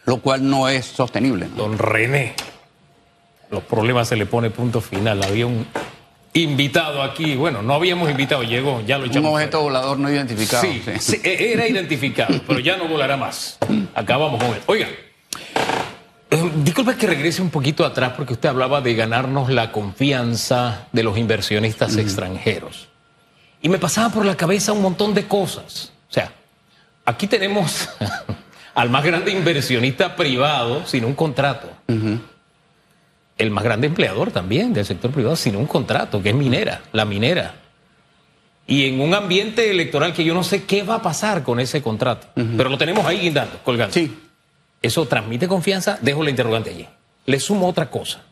lo 0.06 0.20
cual 0.22 0.48
no 0.48 0.68
es 0.68 0.86
sostenible. 0.86 1.46
¿no? 1.48 1.56
Don 1.56 1.78
René, 1.78 2.34
los 3.50 3.62
problemas 3.64 4.08
se 4.08 4.16
le 4.16 4.24
pone 4.24 4.48
punto 4.50 4.80
final. 4.80 5.22
Había 5.22 5.46
un 5.46 5.66
invitado 6.42 7.02
aquí, 7.02 7.34
bueno, 7.36 7.62
no 7.62 7.74
habíamos 7.74 8.10
invitado, 8.10 8.42
llegó, 8.42 8.82
ya 8.86 8.98
lo 8.98 9.04
Un 9.04 9.10
echamos. 9.10 9.32
objeto 9.32 9.60
volador 9.62 9.98
no 9.98 10.10
identificado. 10.10 10.62
Sí, 10.62 10.82
sí. 11.00 11.20
e- 11.22 11.52
era 11.52 11.66
identificado, 11.66 12.40
pero 12.46 12.60
ya 12.60 12.76
no 12.76 12.86
volará 12.88 13.16
más. 13.16 13.58
Acabamos 13.94 14.42
con 14.42 14.54
él. 14.54 14.60
Oiga, 14.66 14.88
eh, 16.30 16.50
disculpe 16.56 16.96
que 16.96 17.06
regrese 17.06 17.40
un 17.42 17.50
poquito 17.50 17.84
atrás 17.84 18.12
porque 18.16 18.32
usted 18.34 18.48
hablaba 18.48 18.80
de 18.80 18.94
ganarnos 18.94 19.48
la 19.50 19.72
confianza 19.72 20.88
de 20.92 21.02
los 21.02 21.16
inversionistas 21.18 21.96
extranjeros. 21.96 22.88
Y 23.62 23.68
me 23.68 23.78
pasaba 23.78 24.10
por 24.12 24.24
la 24.26 24.36
cabeza 24.36 24.72
un 24.72 24.82
montón 24.82 25.14
de 25.14 25.26
cosas. 25.26 25.92
O 26.08 26.12
sea, 26.12 26.30
aquí 27.04 27.26
tenemos 27.26 27.88
al 28.74 28.90
más 28.90 29.04
grande 29.04 29.32
inversionista 29.32 30.14
privado 30.16 30.86
sin 30.86 31.04
un 31.04 31.14
contrato. 31.14 31.70
El 33.38 33.50
más 33.50 33.64
grande 33.64 33.86
empleador 33.86 34.30
también 34.30 34.72
del 34.72 34.86
sector 34.86 35.10
privado 35.10 35.36
sin 35.36 35.56
un 35.56 35.66
contrato, 35.66 36.22
que 36.22 36.30
es 36.30 36.34
minera, 36.34 36.82
la 36.92 37.04
minera 37.04 37.54
y 38.68 38.86
en 38.88 39.00
un 39.00 39.14
ambiente 39.14 39.70
electoral 39.70 40.12
que 40.12 40.24
yo 40.24 40.34
no 40.34 40.42
sé 40.42 40.64
qué 40.64 40.82
va 40.82 40.96
a 40.96 41.02
pasar 41.02 41.44
con 41.44 41.60
ese 41.60 41.82
contrato. 41.82 42.26
Pero 42.34 42.68
lo 42.68 42.76
tenemos 42.76 43.06
ahí 43.06 43.18
guindando, 43.20 43.60
colgando. 43.62 43.94
Sí. 43.94 44.12
¿Eso 44.82 45.06
transmite 45.06 45.46
confianza? 45.46 45.98
Dejo 46.02 46.22
la 46.24 46.30
interrogante 46.30 46.70
allí. 46.70 46.86
Le 47.26 47.38
sumo 47.38 47.68
otra 47.68 47.90
cosa. 47.90 48.22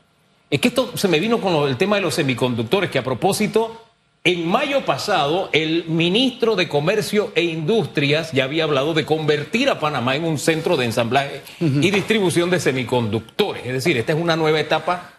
Es 0.51 0.61
que 0.61 0.69
esto 0.69 0.97
se 0.97 1.07
me 1.09 1.21
vino 1.21 1.41
con 1.41 1.53
lo- 1.53 1.69
el 1.69 1.77
tema 1.77 1.97
de 1.97 2.03
los 2.03 2.15
semiconductores, 2.15 2.91
que 2.91 2.99
a 2.99 3.05
propósito, 3.05 3.85
en 4.27 4.49
mayo 4.49 4.87
pasado, 4.87 5.51
el 5.53 5.85
ministro 5.85 6.57
de 6.57 6.67
Comercio 6.67 7.31
e 7.35 7.43
Industrias 7.43 8.33
ya 8.33 8.45
había 8.45 8.65
hablado 8.65 8.95
de 8.95 9.05
convertir 9.05 9.69
a 9.69 9.79
Panamá 9.79 10.17
en 10.17 10.25
un 10.25 10.39
centro 10.39 10.79
de 10.79 10.87
ensamblaje 10.87 11.43
y 11.61 11.91
distribución 11.91 12.49
de 12.49 12.59
semiconductores. 12.59 13.67
Es 13.67 13.75
decir, 13.75 13.99
esta 13.99 14.13
es 14.15 14.19
una 14.19 14.35
nueva 14.35 14.59
etapa 14.59 15.13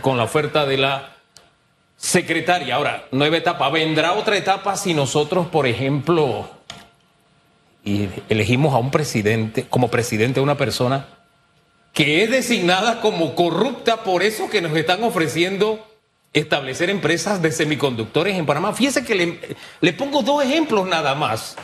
con 0.00 0.16
la 0.16 0.22
oferta 0.22 0.64
de 0.64 0.76
la 0.76 1.16
secretaria. 1.96 2.76
Ahora, 2.76 3.08
nueva 3.10 3.36
etapa. 3.36 3.68
Vendrá 3.68 4.12
otra 4.12 4.36
etapa 4.36 4.76
si 4.76 4.94
nosotros, 4.94 5.48
por 5.48 5.66
ejemplo, 5.66 6.48
elegimos 7.84 8.74
a 8.74 8.78
un 8.78 8.92
presidente, 8.92 9.66
como 9.68 9.88
presidente, 9.88 10.38
a 10.38 10.44
una 10.44 10.56
persona 10.56 11.08
que 11.92 12.22
es 12.22 12.30
designada 12.30 13.00
como 13.00 13.34
corrupta 13.34 14.04
por 14.04 14.22
eso 14.22 14.48
que 14.48 14.62
nos 14.62 14.76
están 14.76 15.02
ofreciendo 15.02 15.84
establecer 16.32 16.90
empresas 16.90 17.40
de 17.40 17.52
semiconductores 17.52 18.36
en 18.36 18.46
Panamá. 18.46 18.72
Fíjese 18.72 19.04
que 19.04 19.50
le, 19.80 19.92
pongo 19.94 20.22
dos 20.22 20.44
ejemplos 20.44 20.86
nada 20.86 21.14
más 21.14 21.56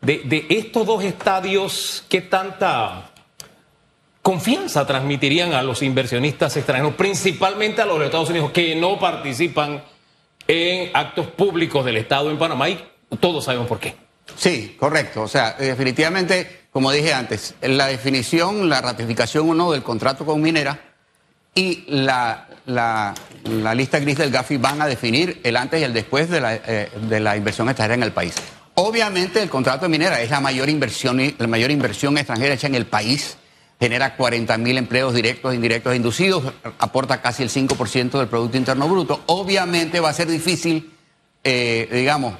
de, 0.00 0.22
de 0.24 0.46
estos 0.48 0.86
dos 0.86 1.04
estadios 1.04 2.04
que 2.08 2.20
tanta 2.22 3.10
confianza 4.22 4.86
transmitirían 4.86 5.54
a 5.54 5.62
los 5.62 5.82
inversionistas 5.82 6.56
extranjeros, 6.56 6.94
principalmente 6.94 7.82
a 7.82 7.86
los 7.86 7.98
de 7.98 8.06
Estados 8.06 8.30
Unidos, 8.30 8.50
que 8.50 8.74
no 8.74 8.98
participan 8.98 9.82
en 10.46 10.90
actos 10.94 11.28
públicos 11.28 11.84
del 11.84 11.98
Estado 11.98 12.30
en 12.30 12.38
Panamá 12.38 12.68
y 12.70 12.78
todos 13.20 13.44
sabemos 13.44 13.68
por 13.68 13.78
qué. 13.78 13.94
Sí, 14.36 14.76
correcto. 14.78 15.22
O 15.22 15.28
sea, 15.28 15.54
definitivamente, 15.58 16.64
como 16.72 16.90
dije 16.90 17.12
antes, 17.12 17.54
la 17.62 17.86
definición, 17.86 18.68
la 18.68 18.80
ratificación 18.80 19.48
o 19.50 19.54
no 19.54 19.72
del 19.72 19.82
contrato 19.82 20.24
con 20.24 20.40
Minera 20.40 20.80
y 21.54 21.84
la, 21.88 22.47
la- 22.68 23.14
lista 23.74 23.98
gris 23.98 24.18
del 24.18 24.30
GAFI 24.30 24.56
van 24.58 24.80
a 24.82 24.86
definir 24.86 25.40
el 25.42 25.56
antes 25.56 25.80
y 25.80 25.84
el 25.84 25.92
después 25.92 26.28
de 26.28 26.40
la, 26.40 26.54
eh, 26.54 26.90
de 27.08 27.20
la 27.20 27.36
inversión 27.36 27.68
extranjera 27.68 27.94
en 27.94 28.02
el 28.02 28.12
país. 28.12 28.34
Obviamente 28.74 29.42
el 29.42 29.48
contrato 29.50 29.86
de 29.86 29.88
Minera 29.88 30.20
es 30.20 30.30
la 30.30 30.40
mayor 30.40 30.68
inversión, 30.68 31.20
la 31.36 31.46
mayor 31.46 31.70
inversión 31.70 32.16
extranjera 32.18 32.54
hecha 32.54 32.66
en 32.68 32.74
el 32.74 32.86
país. 32.86 33.36
Genera 33.80 34.16
40 34.16 34.58
mil 34.58 34.76
empleos 34.76 35.14
directos 35.14 35.52
e 35.52 35.54
indirectos 35.56 35.94
inducidos, 35.94 36.42
aporta 36.78 37.20
casi 37.22 37.42
el 37.44 37.50
5% 37.50 38.18
del 38.18 38.26
Producto 38.28 38.56
Interno 38.56 38.88
Bruto. 38.88 39.22
Obviamente 39.26 40.00
va 40.00 40.10
a 40.10 40.12
ser 40.12 40.26
difícil, 40.28 40.92
eh, 41.44 41.88
digamos, 41.92 42.34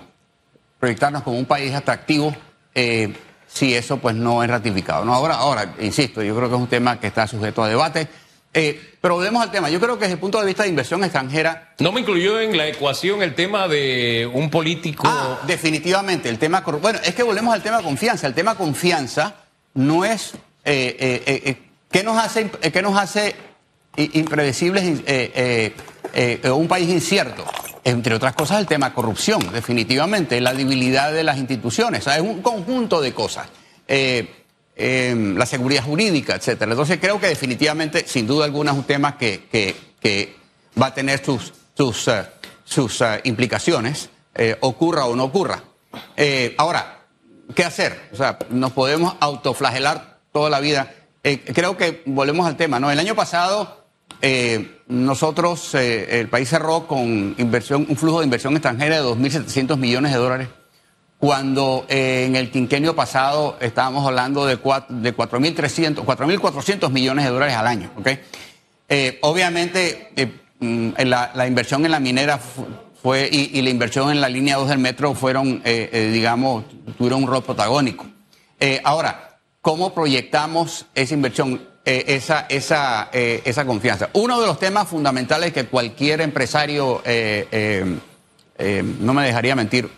proyectarnos 0.80 1.22
como 1.22 1.38
un 1.38 1.46
país 1.46 1.72
atractivo 1.74 2.34
eh, 2.74 3.12
si 3.46 3.74
eso 3.74 3.96
pues 3.98 4.14
no 4.14 4.42
es 4.42 4.50
ratificado. 4.50 5.04
No, 5.04 5.14
ahora, 5.14 5.36
ahora, 5.36 5.74
insisto, 5.80 6.22
yo 6.22 6.36
creo 6.36 6.48
que 6.48 6.54
es 6.56 6.60
un 6.60 6.66
tema 6.68 7.00
que 7.00 7.06
está 7.06 7.26
sujeto 7.26 7.62
a 7.62 7.68
debate. 7.68 8.08
Eh, 8.54 8.96
pero 9.00 9.14
volvemos 9.14 9.42
al 9.42 9.50
tema. 9.50 9.70
Yo 9.70 9.78
creo 9.78 9.96
que 9.96 10.02
desde 10.02 10.14
el 10.14 10.20
punto 10.20 10.40
de 10.40 10.46
vista 10.46 10.62
de 10.62 10.70
inversión 10.70 11.02
extranjera, 11.04 11.74
No 11.78 11.92
me 11.92 12.00
incluyó 12.00 12.40
en 12.40 12.56
la 12.56 12.66
ecuación 12.66 13.22
el 13.22 13.34
tema 13.34 13.68
de 13.68 14.28
un 14.32 14.50
político. 14.50 15.04
ah, 15.06 15.40
definitivamente, 15.46 16.28
el 16.28 16.38
tema... 16.38 16.60
Bueno, 16.60 16.98
es 17.04 17.14
que 17.14 17.22
volvemos 17.22 17.54
al 17.54 17.62
tema 17.62 17.82
confianza. 17.82 18.26
El 18.26 18.34
tema 18.34 18.56
confianza 18.56 19.34
no 19.74 20.04
es... 20.04 20.34
Eh, 20.64 21.22
eh, 21.26 21.58
¿Qué 21.90 22.02
nos 22.02 22.18
hace, 22.22 22.50
qué 22.50 22.82
nos 22.82 22.98
hace 22.98 23.34
impredecibles 23.96 24.84
un 26.44 26.68
país 26.68 26.88
incierto? 26.90 27.44
Entre 27.88 28.14
otras 28.14 28.34
cosas, 28.34 28.58
el 28.60 28.66
tema 28.66 28.92
corrupción, 28.92 29.40
definitivamente, 29.50 30.38
la 30.42 30.52
debilidad 30.52 31.10
de 31.10 31.24
las 31.24 31.38
instituciones. 31.38 32.00
O 32.00 32.04
sea, 32.04 32.16
es 32.16 32.22
un 32.22 32.42
conjunto 32.42 33.00
de 33.00 33.14
cosas. 33.14 33.48
Eh, 33.86 34.37
eh, 34.78 35.34
la 35.36 35.44
seguridad 35.44 35.82
jurídica, 35.84 36.36
etcétera. 36.36 36.70
Entonces 36.70 36.98
creo 37.00 37.20
que 37.20 37.26
definitivamente, 37.26 38.04
sin 38.06 38.26
duda 38.26 38.44
alguna, 38.44 38.70
es 38.70 38.78
un 38.78 38.84
tema 38.84 39.18
que, 39.18 39.46
que- 39.50 40.36
va 40.80 40.86
a 40.86 40.94
tener 40.94 41.24
sus, 41.24 41.52
sus, 41.76 42.06
eh, 42.08 42.22
sus 42.64 43.00
eh, 43.00 43.20
implicaciones, 43.24 44.08
eh, 44.34 44.56
ocurra 44.60 45.06
o 45.06 45.16
no 45.16 45.24
ocurra. 45.24 45.62
Ahora, 46.56 47.00
¿qué 47.54 47.64
hacer? 47.64 48.08
O 48.12 48.16
sea, 48.16 48.38
nos 48.50 48.70
podemos 48.72 49.16
autoflagelar 49.18 50.20
toda 50.32 50.48
la 50.50 50.60
vida. 50.60 50.94
Creo 51.22 51.76
que 51.76 52.02
volvemos 52.06 52.46
al 52.46 52.56
tema, 52.56 52.78
¿no? 52.78 52.90
El 52.92 52.98
año 53.00 53.16
pasado 53.16 53.84
nosotros, 54.86 55.74
el 55.74 56.28
país 56.28 56.48
cerró 56.48 56.86
con 56.86 57.34
inversión, 57.38 57.86
un 57.88 57.96
flujo 57.96 58.20
de 58.20 58.24
inversión 58.24 58.52
extranjera 58.54 58.96
de 58.96 59.02
2.700 59.02 59.76
millones 59.76 60.12
de 60.12 60.18
dólares, 60.18 60.48
cuando 61.18 61.84
eh, 61.88 62.24
en 62.26 62.36
el 62.36 62.50
quinquenio 62.50 62.94
pasado 62.94 63.56
estábamos 63.60 64.06
hablando 64.06 64.46
de, 64.46 64.60
cua- 64.62 64.86
de 64.88 65.14
4.300, 65.16 66.04
4.400 66.04 66.90
millones 66.90 67.24
de 67.24 67.30
dólares 67.32 67.56
al 67.56 67.66
año, 67.66 67.90
¿ok? 67.98 68.08
Eh, 68.88 69.18
obviamente, 69.22 70.12
eh, 70.16 70.32
mm, 70.60 70.90
la, 71.04 71.46
inversión 71.48 71.84
en 71.84 71.90
la 71.90 71.98
minera 71.98 72.38
fu- 72.38 72.66
fue 73.02 73.28
y, 73.30 73.60
la 73.62 73.70
inversión 73.70 74.10
en 74.10 74.20
la 74.20 74.28
línea 74.28 74.56
2 74.56 74.68
del 74.68 74.78
metro 74.78 75.14
fueron, 75.14 75.62
digamos, 75.64 76.64
tuvieron 76.96 77.22
un 77.22 77.28
rol 77.28 77.44
protagónico. 77.44 78.06
Ahora, 78.82 79.38
¿cómo 79.60 79.94
proyectamos 79.94 80.86
esa 80.96 81.14
inversión, 81.14 81.62
esa, 81.84 82.46
esa, 82.48 83.08
esa 83.12 83.64
confianza? 83.66 84.10
Uno 84.14 84.40
de 84.40 84.48
los 84.48 84.58
temas 84.58 84.88
fundamentales 84.88 85.52
que 85.52 85.66
cualquier 85.66 86.20
empresario, 86.22 87.00
no 89.00 89.14
me 89.14 89.24
dejaría 89.24 89.54
mentir, 89.54 89.88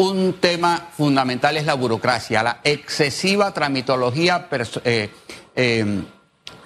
un 0.00 0.40
tema 0.40 0.88
fundamental 0.96 1.58
es 1.58 1.66
la 1.66 1.74
burocracia, 1.74 2.42
la 2.42 2.60
excesiva 2.64 3.52
tramitología 3.52 4.48
eh, 4.84 5.10
eh, 5.54 6.02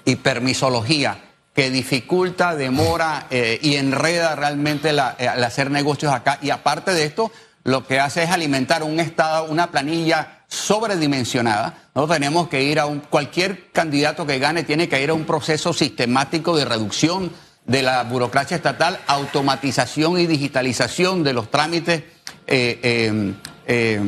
y 0.05 0.17
permisología 0.17 1.19
que 1.53 1.71
dificulta, 1.71 2.55
demora 2.55 3.27
eh, 3.31 3.59
y 3.61 3.75
enreda 3.75 4.37
realmente 4.37 4.91
al 4.91 5.45
hacer 5.45 5.71
negocios 5.73 6.13
acá. 6.13 6.39
Y 6.43 6.51
aparte 6.51 6.95
de 6.95 7.05
esto, 7.05 7.33
lo 7.65 7.85
que 7.85 7.99
hace 7.99 8.23
es 8.23 8.31
alimentar 8.31 8.85
un 8.85 9.01
estado, 9.01 9.47
una 9.47 9.73
planilla 9.73 10.45
sobredimensionada. 10.47 11.89
Nosotros 11.93 12.17
tenemos 12.17 12.49
que 12.49 12.63
ir 12.63 12.79
a 12.79 12.87
un, 12.87 13.01
cualquier 13.01 13.73
candidato 13.73 14.27
que 14.27 14.39
gane 14.39 14.63
tiene 14.63 14.89
que 14.89 15.03
ir 15.03 15.11
a 15.11 15.15
un 15.15 15.25
proceso 15.25 15.73
sistemático 15.73 16.57
de 16.57 16.67
reducción 16.67 17.33
de 17.67 17.83
la 17.83 18.05
burocracia 18.05 18.57
estatal, 18.57 19.01
automatización 19.09 20.21
y 20.21 20.27
digitalización 20.27 21.25
de 21.25 21.33
los 21.33 21.51
trámites 21.51 22.14
eh, 22.47 22.79
eh, 22.83 23.33
eh, 23.67 24.01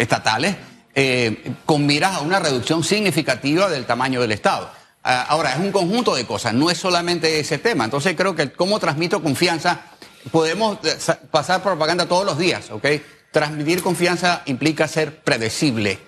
estatales, 0.00 0.56
eh, 0.94 1.52
con 1.66 1.86
miras 1.86 2.16
a 2.16 2.20
una 2.20 2.38
reducción 2.38 2.84
significativa 2.84 3.68
del 3.68 3.84
tamaño 3.84 4.20
del 4.20 4.32
Estado. 4.32 4.70
Ah, 5.02 5.26
ahora, 5.28 5.52
es 5.52 5.58
un 5.58 5.70
conjunto 5.72 6.14
de 6.14 6.24
cosas, 6.24 6.54
no 6.54 6.70
es 6.70 6.78
solamente 6.78 7.38
ese 7.38 7.58
tema. 7.58 7.84
Entonces 7.84 8.14
creo 8.16 8.34
que 8.34 8.52
cómo 8.52 8.78
transmito 8.78 9.22
confianza, 9.22 9.80
podemos 10.30 10.78
eh, 10.84 10.94
sa- 10.98 11.18
pasar 11.20 11.62
propaganda 11.62 12.06
todos 12.06 12.24
los 12.24 12.38
días, 12.38 12.70
¿ok? 12.70 12.86
transmitir 13.30 13.82
confianza 13.82 14.42
implica 14.46 14.86
ser 14.86 15.16
predecible. 15.16 15.98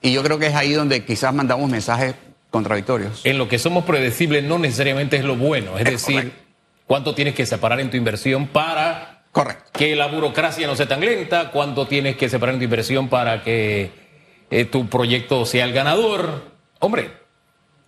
Y 0.00 0.10
yo 0.12 0.22
creo 0.22 0.38
que 0.38 0.46
es 0.46 0.54
ahí 0.54 0.72
donde 0.72 1.04
quizás 1.04 1.32
mandamos 1.34 1.70
mensajes 1.70 2.14
contradictorios. 2.50 3.20
En 3.24 3.36
lo 3.36 3.46
que 3.46 3.58
somos 3.58 3.84
predecibles 3.84 4.42
no 4.42 4.58
necesariamente 4.58 5.18
es 5.18 5.24
lo 5.24 5.36
bueno, 5.36 5.78
es, 5.78 5.84
decir, 5.84 6.32
cuánto 6.86 7.14
tienes 7.14 7.34
que 7.34 7.44
separar 7.46 7.78
en 7.80 7.90
tu 7.90 7.98
inversión 7.98 8.46
para 8.46 9.11
Correcto. 9.32 9.70
que 9.72 9.96
la 9.96 10.06
burocracia 10.08 10.66
no 10.66 10.76
sea 10.76 10.86
tan 10.86 11.00
lenta, 11.00 11.50
cuánto 11.50 11.86
tienes 11.86 12.16
que 12.16 12.28
separar 12.28 12.54
en 12.54 12.60
tu 12.60 12.64
inversión 12.64 13.08
para 13.08 13.42
que 13.42 13.90
eh, 14.50 14.66
tu 14.66 14.86
proyecto 14.88 15.46
sea 15.46 15.64
el 15.64 15.72
ganador. 15.72 16.42
Hombre, 16.80 17.10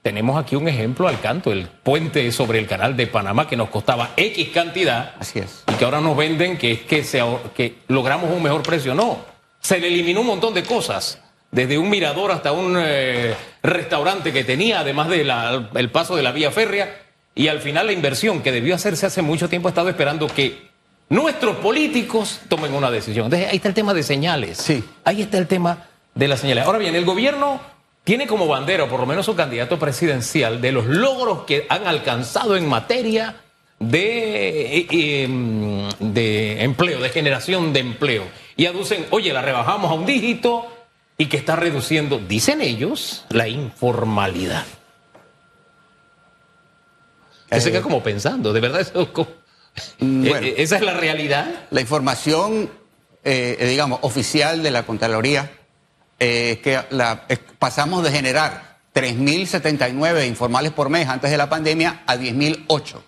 tenemos 0.01 0.43
aquí 0.43 0.57
un 0.57 0.69
ejemplo 0.69 1.09
al 1.09 1.21
canto, 1.21 1.53
el 1.53 1.67
puente 1.67 2.31
sobre 2.33 2.59
el 2.59 2.67
canal 2.67 2.97
de 2.97 3.07
Panamá 3.07 3.49
que 3.49 3.57
nos 3.57 3.71
costaba 3.71 4.11
X 4.17 4.49
cantidad. 4.51 5.15
Así 5.19 5.39
es. 5.39 5.65
Y 5.73 5.75
que 5.75 5.85
ahora 5.85 6.01
nos 6.01 6.17
venden 6.17 6.59
que 6.59 6.73
es 6.73 6.81
que, 6.83 7.05
se, 7.05 7.23
que 7.55 7.77
logramos 7.89 8.31
un 8.31 8.43
mejor 8.43 8.63
precio. 8.63 8.95
No, 8.95 9.25
se 9.61 9.79
le 9.79 9.89
eliminó 9.89 10.21
un 10.21 10.27
montón 10.27 10.53
de 10.53 10.63
cosas. 10.63 11.21
Desde 11.51 11.79
un 11.79 11.89
mirador 11.89 12.33
hasta 12.33 12.53
un 12.53 12.77
eh, 12.79 13.35
restaurante 13.63 14.33
que 14.33 14.45
tenía, 14.45 14.81
además 14.81 15.09
del 15.09 15.91
paso 15.91 16.17
de 16.17 16.23
la 16.23 16.33
vía 16.33 16.51
férrea. 16.51 17.01
Y 17.35 17.49
al 17.49 17.61
final 17.61 17.87
la 17.87 17.93
inversión 17.93 18.43
que 18.43 18.53
debió 18.53 18.75
hacerse 18.75 19.07
hace 19.07 19.23
mucho 19.23 19.49
tiempo 19.49 19.69
ha 19.69 19.71
estado 19.71 19.89
esperando 19.89 20.27
que 20.27 20.74
nuestros 21.09 21.57
políticos 21.57 22.41
tomen 22.49 22.75
una 22.75 22.91
decisión. 22.91 23.27
Entonces, 23.27 23.49
ahí 23.51 23.57
está 23.57 23.69
el 23.69 23.75
tema 23.75 23.95
de 23.95 24.03
señales. 24.03 24.59
Sí. 24.59 24.83
Ahí 25.05 25.23
está 25.23 25.39
el 25.39 25.47
tema 25.47 25.87
de 26.15 26.29
las 26.29 26.41
señales. 26.41 26.65
Ahora 26.65 26.79
bien, 26.79 26.95
el 26.95 27.05
gobierno 27.05 27.61
tiene 28.05 28.27
como 28.27 28.47
bandera, 28.47 28.85
o 28.85 28.89
por 28.89 29.01
lo 29.01 29.07
menos 29.07 29.27
su 29.27 29.35
candidato 29.35 29.79
presidencial, 29.79 30.61
de 30.61 30.73
los 30.73 30.87
logros 30.87 31.45
que 31.45 31.67
han 31.69 31.87
alcanzado 31.87 32.57
en 32.57 32.69
materia 32.69 33.37
de, 33.79 34.79
eh, 34.79 34.87
em, 34.91 35.89
de 35.99 36.63
empleo, 36.63 37.01
de 37.01 37.09
generación 37.09 37.73
de 37.73 37.81
empleo. 37.81 38.25
Y 38.57 38.67
aducen, 38.67 39.07
oye, 39.11 39.33
la 39.33 39.43
rebajamos 39.43 39.91
a 39.91 39.95
un 39.95 40.07
dígito 40.07 40.67
y 41.17 41.27
que 41.27 41.37
está 41.37 41.57
reduciendo, 41.57 42.19
dicen 42.19 42.61
ellos, 42.61 43.25
la 43.31 43.49
informalidad. 43.49 44.67
Eh, 47.51 47.61
se 47.61 47.71
queda 47.71 47.83
como 47.83 48.03
pensando, 48.03 48.53
de 48.53 48.61
verdad, 48.61 48.81
eso, 48.81 49.07
mm, 49.07 49.44
eh, 50.01 50.55
esa 50.59 50.77
es 50.77 50.83
la 50.83 50.95
realidad. 50.95 51.67
La 51.71 51.81
información, 51.81 52.71
digamos, 53.25 54.01
oficial 54.03 54.63
de 54.63 54.71
la 54.71 54.85
Contraloría 54.85 55.51
eh, 56.21 56.61
que 56.63 56.81
la, 56.91 57.27
pasamos 57.59 58.05
de 58.05 58.13
generar 58.13 58.79
3.079 58.95 60.29
informales 60.29 60.71
por 60.71 60.89
mes 60.89 61.09
antes 61.09 61.31
de 61.31 61.37
la 61.37 61.49
pandemia 61.49 62.03
a 62.07 62.17
10.008 62.17 63.01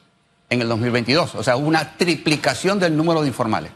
en 0.50 0.60
el 0.60 0.68
2022. 0.68 1.36
O 1.36 1.42
sea, 1.44 1.56
una 1.56 1.96
triplicación 1.96 2.80
del 2.80 2.96
número 2.96 3.22
de 3.22 3.28
informales. 3.28 3.70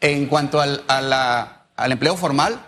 En 0.00 0.26
cuanto 0.26 0.60
al, 0.60 0.84
al 0.86 1.92
empleo 1.92 2.16
formal, 2.16 2.60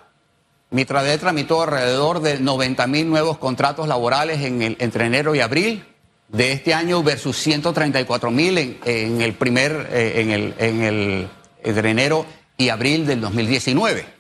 Mitrade 0.71 1.19
tramitó 1.19 1.63
alrededor 1.63 2.21
de 2.21 2.41
90.000 2.41 3.05
nuevos 3.05 3.37
contratos 3.37 3.87
laborales 3.87 4.41
en 4.41 4.63
el, 4.63 4.77
entre 4.81 5.05
enero 5.05 5.35
y 5.35 5.41
abril 5.41 5.85
de 6.29 6.53
este 6.53 6.75
año 6.75 7.03
versus 7.03 7.47
134.000 7.47 8.59
en, 8.59 8.79
en 8.85 9.21
el 9.21 9.35
primer, 9.35 9.89
eh, 9.93 10.21
en 10.21 10.31
el, 10.31 10.55
en 10.59 10.83
el, 10.83 11.29
entre 11.63 11.91
enero 11.91 12.27
y 12.57 12.69
abril 12.69 13.07
del 13.07 13.21
2019. 13.21 14.17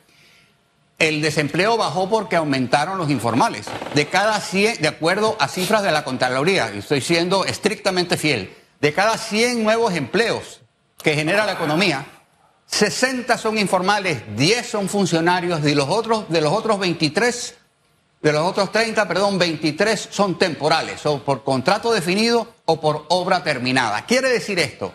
El 0.98 1.20
desempleo 1.20 1.76
bajó 1.76 2.08
porque 2.08 2.36
aumentaron 2.36 2.96
los 2.96 3.10
informales. 3.10 3.66
De 3.94 4.06
cada 4.06 4.40
100, 4.40 4.80
de 4.80 4.88
acuerdo 4.88 5.36
a 5.38 5.48
cifras 5.48 5.82
de 5.82 5.92
la 5.92 6.04
Contraloría, 6.04 6.72
y 6.74 6.78
estoy 6.78 7.02
siendo 7.02 7.44
estrictamente 7.44 8.16
fiel, 8.16 8.54
de 8.80 8.94
cada 8.94 9.18
100 9.18 9.62
nuevos 9.62 9.94
empleos 9.94 10.60
que 11.02 11.14
genera 11.14 11.44
la 11.44 11.52
economía, 11.52 12.06
60 12.66 13.36
son 13.36 13.58
informales, 13.58 14.22
10 14.36 14.66
son 14.66 14.88
funcionarios, 14.88 15.64
y 15.66 15.74
los 15.74 15.88
otros, 15.88 16.28
de 16.30 16.40
los 16.40 16.52
otros 16.52 16.78
23, 16.78 17.54
de 18.22 18.32
los 18.32 18.42
otros 18.42 18.72
30, 18.72 19.06
perdón, 19.06 19.38
23 19.38 20.08
son 20.10 20.38
temporales, 20.38 21.04
o 21.06 21.22
por 21.22 21.44
contrato 21.44 21.92
definido 21.92 22.48
o 22.64 22.80
por 22.80 23.06
obra 23.08 23.42
terminada. 23.42 24.04
Quiere 24.06 24.28
decir 24.28 24.58
esto, 24.58 24.92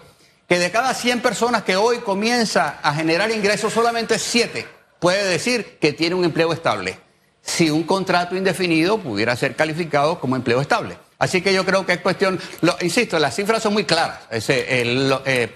que 0.47 0.59
de 0.59 0.71
cada 0.71 0.93
100 0.93 1.21
personas 1.21 1.63
que 1.63 1.75
hoy 1.75 1.99
comienza 1.99 2.79
a 2.81 2.93
generar 2.93 3.31
ingresos, 3.31 3.71
solamente 3.71 4.19
7 4.19 4.67
puede 4.99 5.23
decir 5.23 5.77
que 5.79 5.93
tiene 5.93 6.15
un 6.15 6.25
empleo 6.25 6.53
estable, 6.53 6.99
si 7.41 7.69
un 7.69 7.83
contrato 7.83 8.35
indefinido 8.35 8.97
pudiera 8.97 9.35
ser 9.35 9.55
calificado 9.55 10.19
como 10.19 10.35
empleo 10.35 10.61
estable. 10.61 10.97
Así 11.17 11.41
que 11.41 11.53
yo 11.53 11.63
creo 11.65 11.85
que 11.85 11.93
es 11.93 12.01
cuestión, 12.01 12.39
lo, 12.61 12.75
insisto, 12.81 13.17
las 13.19 13.35
cifras 13.35 13.63
son 13.63 13.73
muy 13.73 13.85
claras. 13.85 14.19
Eh, 14.31 15.49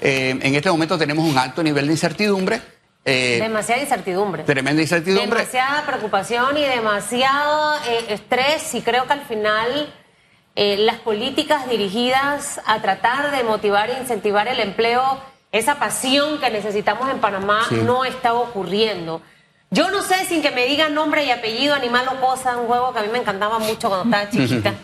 eh, 0.00 0.38
en 0.40 0.54
este 0.54 0.70
momento 0.70 0.96
tenemos 0.96 1.28
un 1.28 1.36
alto 1.36 1.62
nivel 1.62 1.86
de 1.86 1.92
incertidumbre. 1.92 2.60
Eh, 3.08 3.38
demasiada 3.40 3.80
incertidumbre. 3.82 4.44
Tremenda 4.44 4.82
incertidumbre. 4.82 5.38
Demasiada 5.38 5.86
preocupación 5.86 6.56
y 6.56 6.62
demasiado 6.62 7.74
estrés 8.08 8.74
y 8.74 8.82
creo 8.82 9.06
que 9.06 9.12
al 9.14 9.22
final 9.22 9.92
las 10.54 10.96
políticas 10.96 11.70
dirigidas 11.70 12.60
a 12.66 12.80
tratar 12.82 13.30
de 13.30 13.44
motivar 13.44 13.90
e 13.90 14.00
incentivar 14.00 14.48
el 14.48 14.58
empleo 14.58 15.20
esa 15.52 15.78
pasión 15.78 16.38
que 16.38 16.50
necesitamos 16.50 17.08
en 17.10 17.20
Panamá 17.20 17.66
no 17.70 18.04
está 18.04 18.34
ocurriendo. 18.34 19.22
Yo 19.70 19.90
no 19.90 20.02
sé, 20.02 20.24
sin 20.24 20.40
que 20.40 20.50
me 20.50 20.64
digan 20.66 20.94
nombre 20.94 21.24
y 21.24 21.30
apellido, 21.30 21.74
animal 21.74 22.06
o 22.08 22.20
cosa, 22.20 22.56
un 22.56 22.66
juego 22.66 22.92
que 22.92 23.00
a 23.00 23.02
mí 23.02 23.08
me 23.12 23.18
encantaba 23.18 23.58
mucho 23.58 23.88
cuando 23.88 24.04
estaba 24.04 24.30
chiquita. 24.30 24.74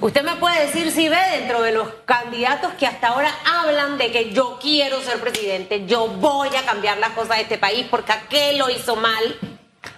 Usted 0.00 0.22
me 0.22 0.36
puede 0.36 0.66
decir 0.66 0.92
si 0.92 1.08
ve 1.08 1.18
dentro 1.32 1.60
de 1.60 1.72
los 1.72 1.88
candidatos 2.04 2.72
que 2.74 2.86
hasta 2.86 3.08
ahora 3.08 3.34
hablan 3.44 3.98
de 3.98 4.12
que 4.12 4.32
yo 4.32 4.58
quiero 4.60 5.00
ser 5.02 5.18
presidente, 5.18 5.86
yo 5.86 6.06
voy 6.06 6.54
a 6.54 6.64
cambiar 6.64 6.98
las 6.98 7.10
cosas 7.10 7.38
de 7.38 7.42
este 7.42 7.58
país 7.58 7.84
porque 7.90 8.12
aquel 8.12 8.58
lo 8.58 8.70
hizo 8.70 8.94
mal. 8.94 9.38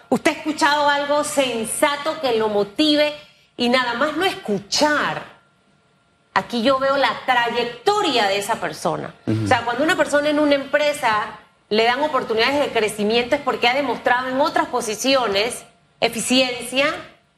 ¿Usted 0.09 0.31
ha 0.31 0.35
escuchado 0.35 0.89
algo 0.89 1.23
sensato 1.23 2.19
que 2.23 2.37
lo 2.37 2.49
motive 2.49 3.15
y 3.59 3.69
nada 3.69 3.93
más 3.95 4.17
no 4.17 4.25
escuchar? 4.25 5.23
Aquí 6.33 6.63
yo 6.63 6.79
veo 6.79 6.97
la 6.97 7.21
trayectoria 7.27 8.27
de 8.27 8.39
esa 8.39 8.55
persona. 8.55 9.15
O 9.27 9.47
sea, 9.47 9.67
cuando 9.67 9.85
una 9.85 9.97
persona 9.97 10.31
en 10.31 10.39
una 10.39 10.55
empresa 10.55 11.39
le 11.69 11.85
dan 11.85 12.01
oportunidades 12.01 12.59
de 12.59 12.73
crecimiento 12.73 13.37
es 13.37 13.43
porque 13.43 13.69
ha 13.69 13.75
demostrado 13.75 14.29
en 14.29 14.41
otras 14.41 14.69
posiciones 14.69 15.65
eficiencia, 16.01 16.87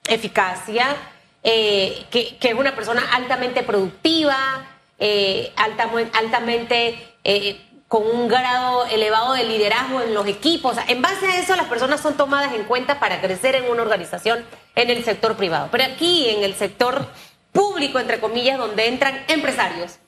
eficacia, 0.06 0.96
eh, 1.42 2.04
que, 2.10 2.38
es 2.40 2.54
una 2.54 2.74
persona 2.74 3.02
altamente 3.12 3.62
productiva, 3.62 4.66
eh, 4.98 5.52
altamente 5.56 7.14
eh, 7.24 7.60
con 7.88 8.06
un 8.06 8.26
grado 8.28 8.86
elevado 8.86 9.34
de 9.34 9.44
liderazgo 9.44 10.00
en 10.00 10.14
los 10.14 10.26
equipos. 10.26 10.76
en 10.88 11.02
base 11.02 11.26
a 11.26 11.38
eso, 11.38 11.54
las 11.56 11.66
personas 11.66 12.00
son 12.00 12.16
tomadas 12.16 12.54
en 12.54 12.64
cuenta 12.64 12.98
para 12.98 13.20
crecer 13.20 13.54
en 13.54 13.70
una 13.70 13.82
organización 13.82 14.44
en 14.74 14.88
el 14.88 15.04
sector 15.04 15.36
privado. 15.36 15.68
Pero 15.70 15.84
aquí, 15.84 16.28
en 16.30 16.42
el 16.42 16.54
sector 16.54 17.06
público, 17.52 17.98
entre 17.98 18.18
comillas, 18.18 18.56
donde 18.56 18.88
entran 18.88 19.24
empresarios, 19.28 19.98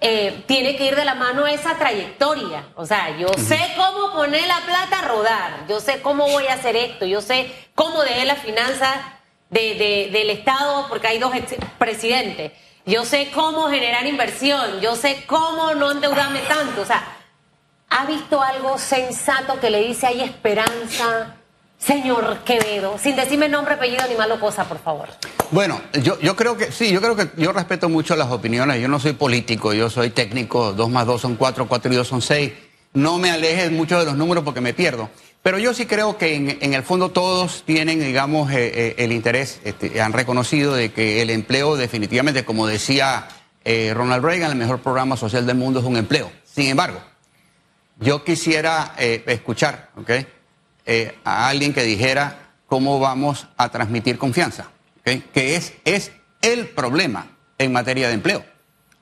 eh, 0.00 0.44
tiene 0.46 0.76
que 0.76 0.86
ir 0.86 0.96
de 0.96 1.04
la 1.04 1.16
mano 1.16 1.46
esa 1.46 1.76
trayectoria. 1.76 2.68
O 2.76 2.86
sea, 2.86 3.16
yo 3.18 3.28
sé 3.34 3.58
cómo 3.76 4.12
poner 4.12 4.46
la 4.46 4.60
plata 4.60 5.00
a 5.00 5.08
rodar, 5.08 5.66
yo 5.68 5.80
sé 5.80 6.00
cómo 6.00 6.28
voy 6.28 6.46
a 6.46 6.54
hacer 6.54 6.76
esto, 6.76 7.04
yo 7.04 7.20
sé 7.20 7.52
cómo 7.74 8.02
dejé 8.02 8.24
la 8.24 8.36
finanza 8.36 9.17
de, 9.50 10.10
del 10.12 10.30
Estado, 10.30 10.86
porque 10.88 11.06
hay 11.06 11.18
dos 11.18 11.32
presidentes. 11.78 12.52
Yo 12.86 13.04
sé 13.04 13.30
cómo 13.34 13.68
generar 13.68 14.06
inversión, 14.06 14.80
yo 14.80 14.96
sé 14.96 15.24
cómo 15.26 15.74
no 15.74 15.92
endeudarme 15.92 16.40
tanto. 16.40 16.82
O 16.82 16.84
sea, 16.86 17.16
¿ha 17.90 18.06
visto 18.06 18.42
algo 18.42 18.78
sensato 18.78 19.60
que 19.60 19.70
le 19.70 19.86
dice 19.86 20.06
hay 20.06 20.22
esperanza? 20.22 21.34
Señor 21.78 22.38
Quevedo, 22.44 22.98
sin 22.98 23.14
decirme 23.14 23.48
nombre, 23.48 23.74
apellido 23.74 24.02
ni 24.08 24.16
malo 24.16 24.40
cosa, 24.40 24.64
por 24.64 24.78
favor. 24.78 25.08
Bueno, 25.52 25.80
yo, 26.02 26.18
yo 26.18 26.34
creo 26.34 26.56
que 26.56 26.72
sí, 26.72 26.90
yo 26.90 27.00
creo 27.00 27.14
que 27.14 27.28
yo 27.36 27.52
respeto 27.52 27.88
mucho 27.88 28.16
las 28.16 28.30
opiniones. 28.32 28.80
Yo 28.80 28.88
no 28.88 28.98
soy 28.98 29.12
político, 29.12 29.72
yo 29.72 29.88
soy 29.88 30.10
técnico. 30.10 30.72
Dos 30.72 30.90
más 30.90 31.06
dos 31.06 31.20
son 31.20 31.36
cuatro, 31.36 31.68
cuatro 31.68 31.92
y 31.92 31.96
dos 31.96 32.08
son 32.08 32.20
seis. 32.20 32.52
No 32.94 33.18
me 33.18 33.30
alejes 33.30 33.70
mucho 33.70 33.98
de 33.98 34.06
los 34.06 34.16
números 34.16 34.42
porque 34.44 34.60
me 34.60 34.74
pierdo. 34.74 35.08
Pero 35.42 35.58
yo 35.58 35.72
sí 35.72 35.86
creo 35.86 36.18
que 36.18 36.34
en, 36.34 36.74
el 36.74 36.82
fondo 36.82 37.10
todos 37.10 37.62
tienen, 37.64 38.00
digamos, 38.00 38.50
eh, 38.50 38.70
eh, 38.74 38.94
el 38.98 39.12
interés, 39.12 39.60
este, 39.64 40.00
han 40.00 40.12
reconocido 40.12 40.74
de 40.74 40.92
que 40.92 41.22
el 41.22 41.30
empleo 41.30 41.76
definitivamente, 41.76 42.44
como 42.44 42.66
decía 42.66 43.28
eh, 43.64 43.92
Ronald 43.94 44.24
Reagan, 44.24 44.50
el 44.50 44.58
mejor 44.58 44.80
programa 44.80 45.16
social 45.16 45.46
del 45.46 45.56
mundo 45.56 45.80
es 45.80 45.86
un 45.86 45.96
empleo. 45.96 46.30
Sin 46.44 46.66
embargo, 46.66 47.00
yo 48.00 48.24
quisiera 48.24 48.94
escuchar, 48.98 49.90
a 51.24 51.48
alguien 51.48 51.72
que 51.72 51.82
dijera 51.82 52.50
cómo 52.66 52.98
vamos 52.98 53.46
a 53.56 53.68
transmitir 53.70 54.18
confianza, 54.18 54.70
que 55.04 55.56
es, 55.56 55.74
es 55.84 56.12
el 56.42 56.68
problema 56.68 57.26
en 57.58 57.72
materia 57.72 58.08
de 58.08 58.14
empleo. 58.14 58.44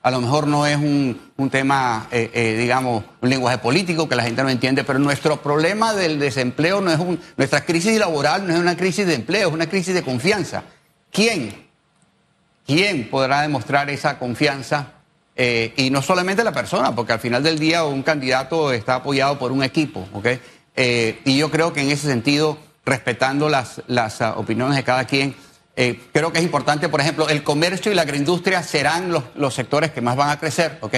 A 0.07 0.11
lo 0.11 0.21
mejor 0.21 0.47
no 0.47 0.65
es 0.65 0.77
un, 0.77 1.49
tema, 1.51 2.07
eh, 2.11 2.31
eh, 2.33 2.55
digamos, 2.57 3.03
un 3.19 3.29
lenguaje 3.29 3.57
político 3.57 4.07
que 4.07 4.15
la 4.15 4.23
gente 4.23 4.41
no 4.41 4.47
entiende, 4.47 4.85
pero 4.85 4.99
nuestro 4.99 5.41
problema 5.41 5.93
del 5.93 6.17
desempleo 6.17 6.79
no 6.79 6.93
es 6.93 6.97
un, 6.97 7.19
nuestra 7.35 7.65
crisis 7.65 7.99
laboral 7.99 8.47
no 8.47 8.53
es 8.53 8.59
una 8.61 8.77
crisis 8.77 9.05
de 9.05 9.15
empleo, 9.15 9.49
es 9.49 9.53
una 9.53 9.67
crisis 9.67 9.93
de 9.93 10.03
confianza. 10.03 10.63
¿Quién? 11.11 11.67
¿Quién 12.65 13.09
podrá 13.09 13.41
demostrar 13.41 13.89
esa 13.89 14.17
confianza 14.17 14.93
Eh, 15.35 15.73
y 15.75 15.91
no 15.91 16.01
solamente 16.01 16.43
la 16.43 16.51
persona, 16.51 16.95
porque 16.95 17.13
al 17.13 17.19
final 17.19 17.43
del 17.43 17.59
día 17.59 17.83
un 17.83 18.01
candidato 18.01 18.71
está 18.71 18.95
apoyado 18.95 19.37
por 19.37 19.51
un 19.51 19.61
equipo, 19.61 20.07
¿ok? 20.13 20.27
Y 21.25 21.37
yo 21.37 21.51
creo 21.51 21.73
que 21.73 21.81
en 21.81 21.91
ese 21.91 22.07
sentido, 22.07 22.57
respetando 22.85 23.49
las, 23.49 23.83
las 23.87 24.21
uh, 24.21 24.33
opiniones 24.37 24.77
de 24.77 24.83
cada 24.83 25.05
quien, 25.05 25.35
eh, 25.79 25.99
creo 26.11 26.33
que 26.33 26.39
es 26.39 26.43
importante, 26.43 26.89
por 26.89 27.01
ejemplo, 27.01 27.29
el 27.29 27.43
comercio 27.43 27.91
y 27.91 27.95
la 27.95 28.01
agroindustria 28.01 28.63
serán 28.63 29.11
los, 29.11 29.23
los 29.35 29.53
sectores 29.53 29.91
que 29.91 30.01
más 30.01 30.15
van 30.15 30.31
a 30.31 30.39
crecer, 30.39 30.79
¿ok? 30.81 30.95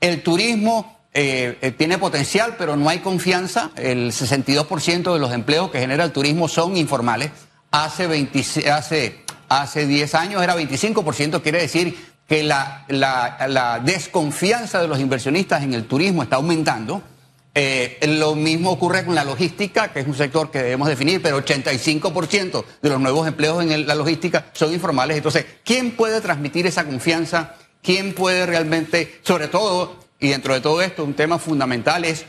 El 0.00 0.22
turismo 0.22 1.00
eh, 1.12 1.58
eh, 1.60 1.72
tiene 1.72 1.98
potencial, 1.98 2.54
pero 2.56 2.76
no 2.76 2.88
hay 2.88 3.00
confianza. 3.00 3.72
El 3.74 4.12
62% 4.12 5.12
de 5.12 5.18
los 5.18 5.32
empleos 5.32 5.72
que 5.72 5.80
genera 5.80 6.04
el 6.04 6.12
turismo 6.12 6.46
son 6.46 6.76
informales. 6.76 7.32
Hace, 7.72 8.06
20 8.06 8.70
hace, 8.70 9.24
hace 9.48 9.86
10 9.86 10.14
años 10.14 10.42
era 10.42 10.56
25%, 10.56 11.42
quiere 11.42 11.60
decir 11.62 11.98
que 12.28 12.44
la, 12.44 12.84
la 12.88 13.80
desconfianza 13.84 14.80
de 14.80 14.86
los 14.86 15.00
inversionistas 15.00 15.64
en 15.64 15.74
el 15.74 15.86
turismo 15.86 16.22
está 16.22 16.36
aumentando. 16.36 17.02
Eh, 17.62 17.98
lo 18.06 18.34
mismo 18.34 18.70
ocurre 18.70 19.04
con 19.04 19.14
la 19.14 19.22
logística, 19.22 19.92
que 19.92 20.00
es 20.00 20.06
un 20.06 20.14
sector 20.14 20.50
que 20.50 20.62
debemos 20.62 20.88
definir, 20.88 21.20
pero 21.20 21.44
85% 21.44 22.64
de 22.80 22.88
los 22.88 22.98
nuevos 22.98 23.28
empleos 23.28 23.62
en 23.62 23.86
la 23.86 23.94
logística 23.94 24.46
son 24.54 24.72
informales. 24.72 25.18
Entonces, 25.18 25.44
¿quién 25.62 25.90
puede 25.90 26.22
transmitir 26.22 26.66
esa 26.66 26.86
confianza? 26.86 27.56
¿Quién 27.82 28.14
puede 28.14 28.46
realmente, 28.46 29.20
sobre 29.20 29.48
todo, 29.48 29.94
y 30.18 30.28
dentro 30.28 30.54
de 30.54 30.62
todo 30.62 30.80
esto, 30.80 31.04
un 31.04 31.12
tema 31.12 31.38
fundamental 31.38 32.06
es 32.06 32.24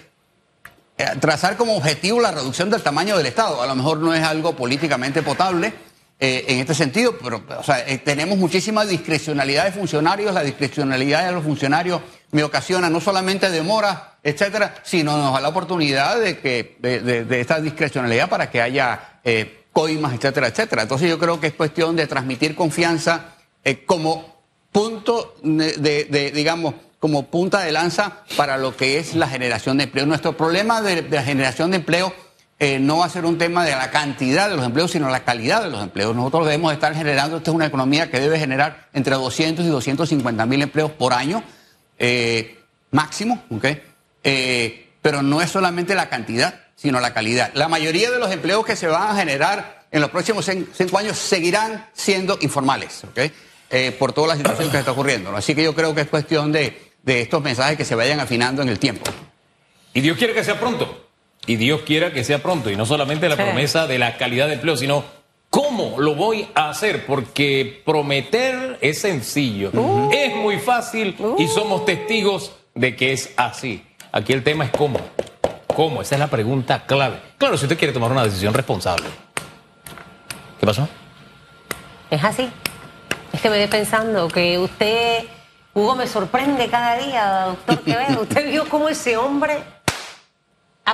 eh, 0.98 1.06
trazar 1.22 1.56
como 1.56 1.78
objetivo 1.78 2.20
la 2.20 2.32
reducción 2.32 2.70
del 2.70 2.82
tamaño 2.82 3.16
del 3.16 3.28
Estado. 3.28 3.62
A 3.62 3.68
lo 3.68 3.76
mejor 3.76 4.00
no 4.00 4.14
es 4.14 4.24
algo 4.26 4.58
políticamente 4.58 5.22
potable 5.22 5.72
eh, 6.22 6.46
en 6.48 6.60
este 6.60 6.74
sentido, 6.76 7.18
pero 7.22 7.44
eh, 7.88 7.98
tenemos 7.98 8.38
muchísima 8.38 8.86
discrecionalidad 8.86 9.66
de 9.66 9.72
funcionarios. 9.72 10.34
La 10.34 10.44
discrecionalidad 10.44 11.26
de 11.26 11.32
los 11.34 11.44
funcionarios 11.44 12.00
me 12.32 12.44
ocasiona 12.44 12.90
no 12.90 13.02
solamente 13.02 13.50
demoras, 13.50 13.98
etcétera, 14.24 14.76
sino 14.84 15.18
nos 15.18 15.34
da 15.34 15.42
la 15.42 15.50
oportunidad 15.50 16.20
de 16.20 16.38
que 16.40 16.78
de, 16.80 17.00
de- 17.02 17.26
de 17.26 17.42
esta 17.42 17.60
discrecionalidad 17.60 18.30
para 18.30 18.50
que 18.52 18.62
haya 18.62 19.20
eh, 19.24 19.66
coimas, 19.74 20.14
etcétera, 20.14 20.48
etcétera. 20.48 20.84
Entonces 20.84 21.10
yo 21.10 21.18
creo 21.20 21.40
que 21.40 21.48
es 21.48 21.54
cuestión 21.54 21.96
de 21.96 22.06
transmitir 22.08 22.56
confianza 22.56 23.34
como 23.86 24.40
punto 24.72 25.36
de, 25.44 26.06
de- 26.06 26.32
digamos, 26.32 26.76
como 27.00 27.32
punta 27.32 27.62
de 27.62 27.72
lanza 27.72 28.20
para 28.38 28.58
lo 28.60 28.78
que 28.78 29.00
es 29.00 29.16
la 29.16 29.28
generación 29.28 29.78
de 29.78 29.86
empleo. 29.86 30.06
Nuestro 30.06 30.38
problema 30.38 30.82
de, 30.84 31.02
generación 31.24 31.72
de 31.72 31.78
empleo 31.78 32.14
eh, 32.64 32.78
no 32.80 32.98
va 33.00 33.06
a 33.06 33.10
ser 33.10 33.26
un 33.26 33.40
tema 33.40 33.66
de 33.66 33.72
la 33.72 33.90
cantidad 33.90 34.48
de 34.48 34.56
los 34.56 34.64
empleos, 34.64 34.92
sino 34.92 35.10
la 35.10 35.24
calidad 35.24 35.64
de 35.64 35.70
los 35.72 35.82
empleos. 35.82 36.16
Nosotros 36.16 36.46
debemos 36.46 36.72
estar 36.72 36.94
generando, 36.96 37.38
esta 37.38 37.50
es 37.50 37.56
una 37.56 37.66
economía 37.66 38.12
que 38.12 38.20
debe 38.20 38.38
generar 38.38 38.88
entre 38.94 39.16
200 39.16 39.66
y 39.66 39.70
250 39.70 40.46
mil 40.46 40.62
empleos 40.62 40.92
por 40.92 41.12
año, 41.14 41.44
eh, 41.98 42.60
máximo, 42.92 43.44
¿ok? 43.50 43.66
Eh, 44.24 44.90
pero 45.02 45.24
no 45.24 45.42
es 45.42 45.50
solamente 45.50 45.96
la 45.96 46.08
cantidad, 46.10 46.60
sino 46.76 47.00
la 47.00 47.14
calidad. 47.16 47.50
La 47.56 47.68
mayoría 47.68 48.12
de 48.12 48.20
los 48.20 48.32
empleos 48.32 48.64
que 48.64 48.76
se 48.76 48.86
van 48.86 49.10
a 49.10 49.16
generar 49.20 49.86
en 49.92 50.00
los 50.02 50.12
próximos 50.12 50.48
cin- 50.48 50.68
cinco 50.74 51.00
años 51.00 51.18
seguirán 51.18 51.88
siendo 51.94 52.38
informales, 52.42 53.04
¿ok? 53.06 53.20
Por 53.98 54.14
toda 54.14 54.28
la 54.28 54.36
situación 54.36 54.70
que 54.70 54.78
está 54.78 54.92
ocurriendo. 54.92 55.36
Así 55.36 55.56
que 55.56 55.64
yo 55.64 55.74
creo 55.74 55.96
que 55.96 56.02
es 56.02 56.08
cuestión 56.10 56.52
de, 56.52 56.92
de 57.02 57.22
estos 57.22 57.42
mensajes 57.42 57.76
que 57.78 57.86
se 57.86 57.96
vayan 57.96 58.20
afinando 58.20 58.62
en 58.62 58.70
el 58.70 58.78
tiempo. 58.78 59.10
Y 59.94 60.02
Dios 60.02 60.18
quiere 60.18 60.34
que 60.34 60.44
sea 60.44 60.60
pronto. 60.60 61.08
Y 61.48 61.56
Dios 61.56 61.82
quiera 61.82 62.12
que 62.12 62.24
sea 62.24 62.40
pronto. 62.42 62.70
Y 62.70 62.76
no 62.76 62.86
solamente 62.86 63.28
la 63.30 63.36
Sí. 63.36 63.42
promesa 63.44 63.88
de 63.88 63.98
la 64.00 64.18
calidad 64.18 64.48
de 64.48 64.54
empleo, 64.54 64.78
sino 64.78 65.04
cómo 65.50 66.00
lo 66.00 66.16
voy 66.16 66.48
a 66.56 66.70
hacer. 66.70 67.06
Porque 67.06 67.82
prometer 67.86 68.78
es 68.82 69.02
sencillo. 69.02 69.72
Es 70.12 70.36
muy 70.36 70.60
fácil 70.60 71.16
y 71.38 71.48
somos 71.48 71.86
testigos 71.86 72.52
de 72.76 72.96
que 72.96 73.14
es 73.14 73.34
así. 73.38 73.86
Aquí 74.12 74.34
el 74.34 74.44
tema 74.44 74.66
es 74.66 74.72
cómo. 74.72 75.00
¿Cómo? 75.68 76.02
Esa 76.02 76.16
es 76.16 76.20
la 76.20 76.28
pregunta 76.28 76.86
clave. 76.86 77.16
Claro, 77.38 77.58
si 77.58 77.66
usted 77.66 77.78
quiere 77.78 77.94
tomar 77.94 78.12
una 78.12 78.24
decisión 78.24 78.54
responsable. 78.54 79.06
¿Qué 80.60 80.66
pasó? 80.66 80.88
Es 82.10 82.24
así. 82.24 82.50
Es 83.34 83.42
que 83.42 83.50
me 83.50 83.56
quedé 83.56 83.68
pensando 83.70 84.28
que 84.28 84.60
usted, 84.60 85.24
Hugo, 85.74 85.96
me 85.96 86.06
sorprende 86.08 86.68
cada 86.68 86.98
día, 86.98 87.26
doctor 87.48 87.80
Quevedo. 87.80 88.22
Usted 88.24 88.52
vio 88.52 88.68
cómo 88.68 88.90
ese 88.90 89.16
hombre 89.18 89.54
Ah, 89.54 89.54
aplastó, 89.54 89.62
¿Todavía 89.62 89.81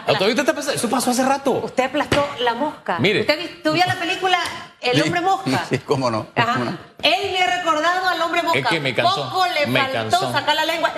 usted 0.07 0.29
está 0.39 0.53
pensando? 0.53 0.73
Eso 0.73 0.89
pasó 0.89 1.11
hace 1.11 1.23
rato. 1.25 1.51
usted 1.63 1.83
aplastó 1.85 2.27
la 2.39 2.53
mosca. 2.53 2.97
Mire. 2.99 3.21
¿Usted 3.21 3.71
vio 3.73 3.83
la 3.85 3.95
película 3.95 4.37
El 4.81 5.01
hombre 5.01 5.21
mosca? 5.21 5.65
Sí, 5.69 5.77
cómo 5.79 6.09
no. 6.11 6.27
Ajá. 6.35 6.53
cómo 6.53 6.65
no. 6.65 6.77
Él 7.03 7.31
me 7.31 7.41
ha 7.41 7.57
recordado 7.57 8.07
al 8.07 8.21
hombre 8.21 8.43
mosca. 8.43 8.59
Es 8.59 8.65
que 8.67 8.79
me 8.79 8.93
cansó, 8.95 9.29
Poco 9.29 9.45
le 9.47 9.67
me 9.67 9.79
faltó 9.79 10.19
cansó. 10.19 10.31
sacar 10.31 10.55
la 10.55 10.65
lengua 10.65 10.91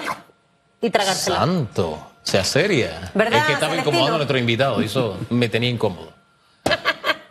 y 0.81 0.89
tragársela. 0.89 1.38
Santo, 1.38 2.12
sea 2.23 2.43
seria. 2.43 3.12
¿Verdad, 3.13 3.39
es 3.39 3.45
que 3.45 3.53
estaba 3.53 3.71
Celestino? 3.71 3.81
incomodando 3.89 4.15
a 4.15 4.17
nuestro 4.19 4.38
invitado. 4.38 4.81
Eso 4.81 5.17
me 5.29 5.49
tenía 5.49 5.69
incómodo. 5.69 6.13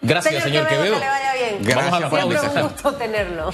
Gracias, 0.01 0.43
señor, 0.45 0.67
Quevedo, 0.69 0.85
Quevedo. 0.85 0.95
que 0.95 1.01
le 1.05 1.11
vaya 1.11 1.33
bien. 1.35 1.59
Gracias 1.63 1.91
Vamos 1.91 1.93
a 1.93 2.01
la 2.01 2.11
pausa. 2.11 2.63
un 2.63 2.69
gusto 2.69 2.95
tenerlo. 2.95 3.51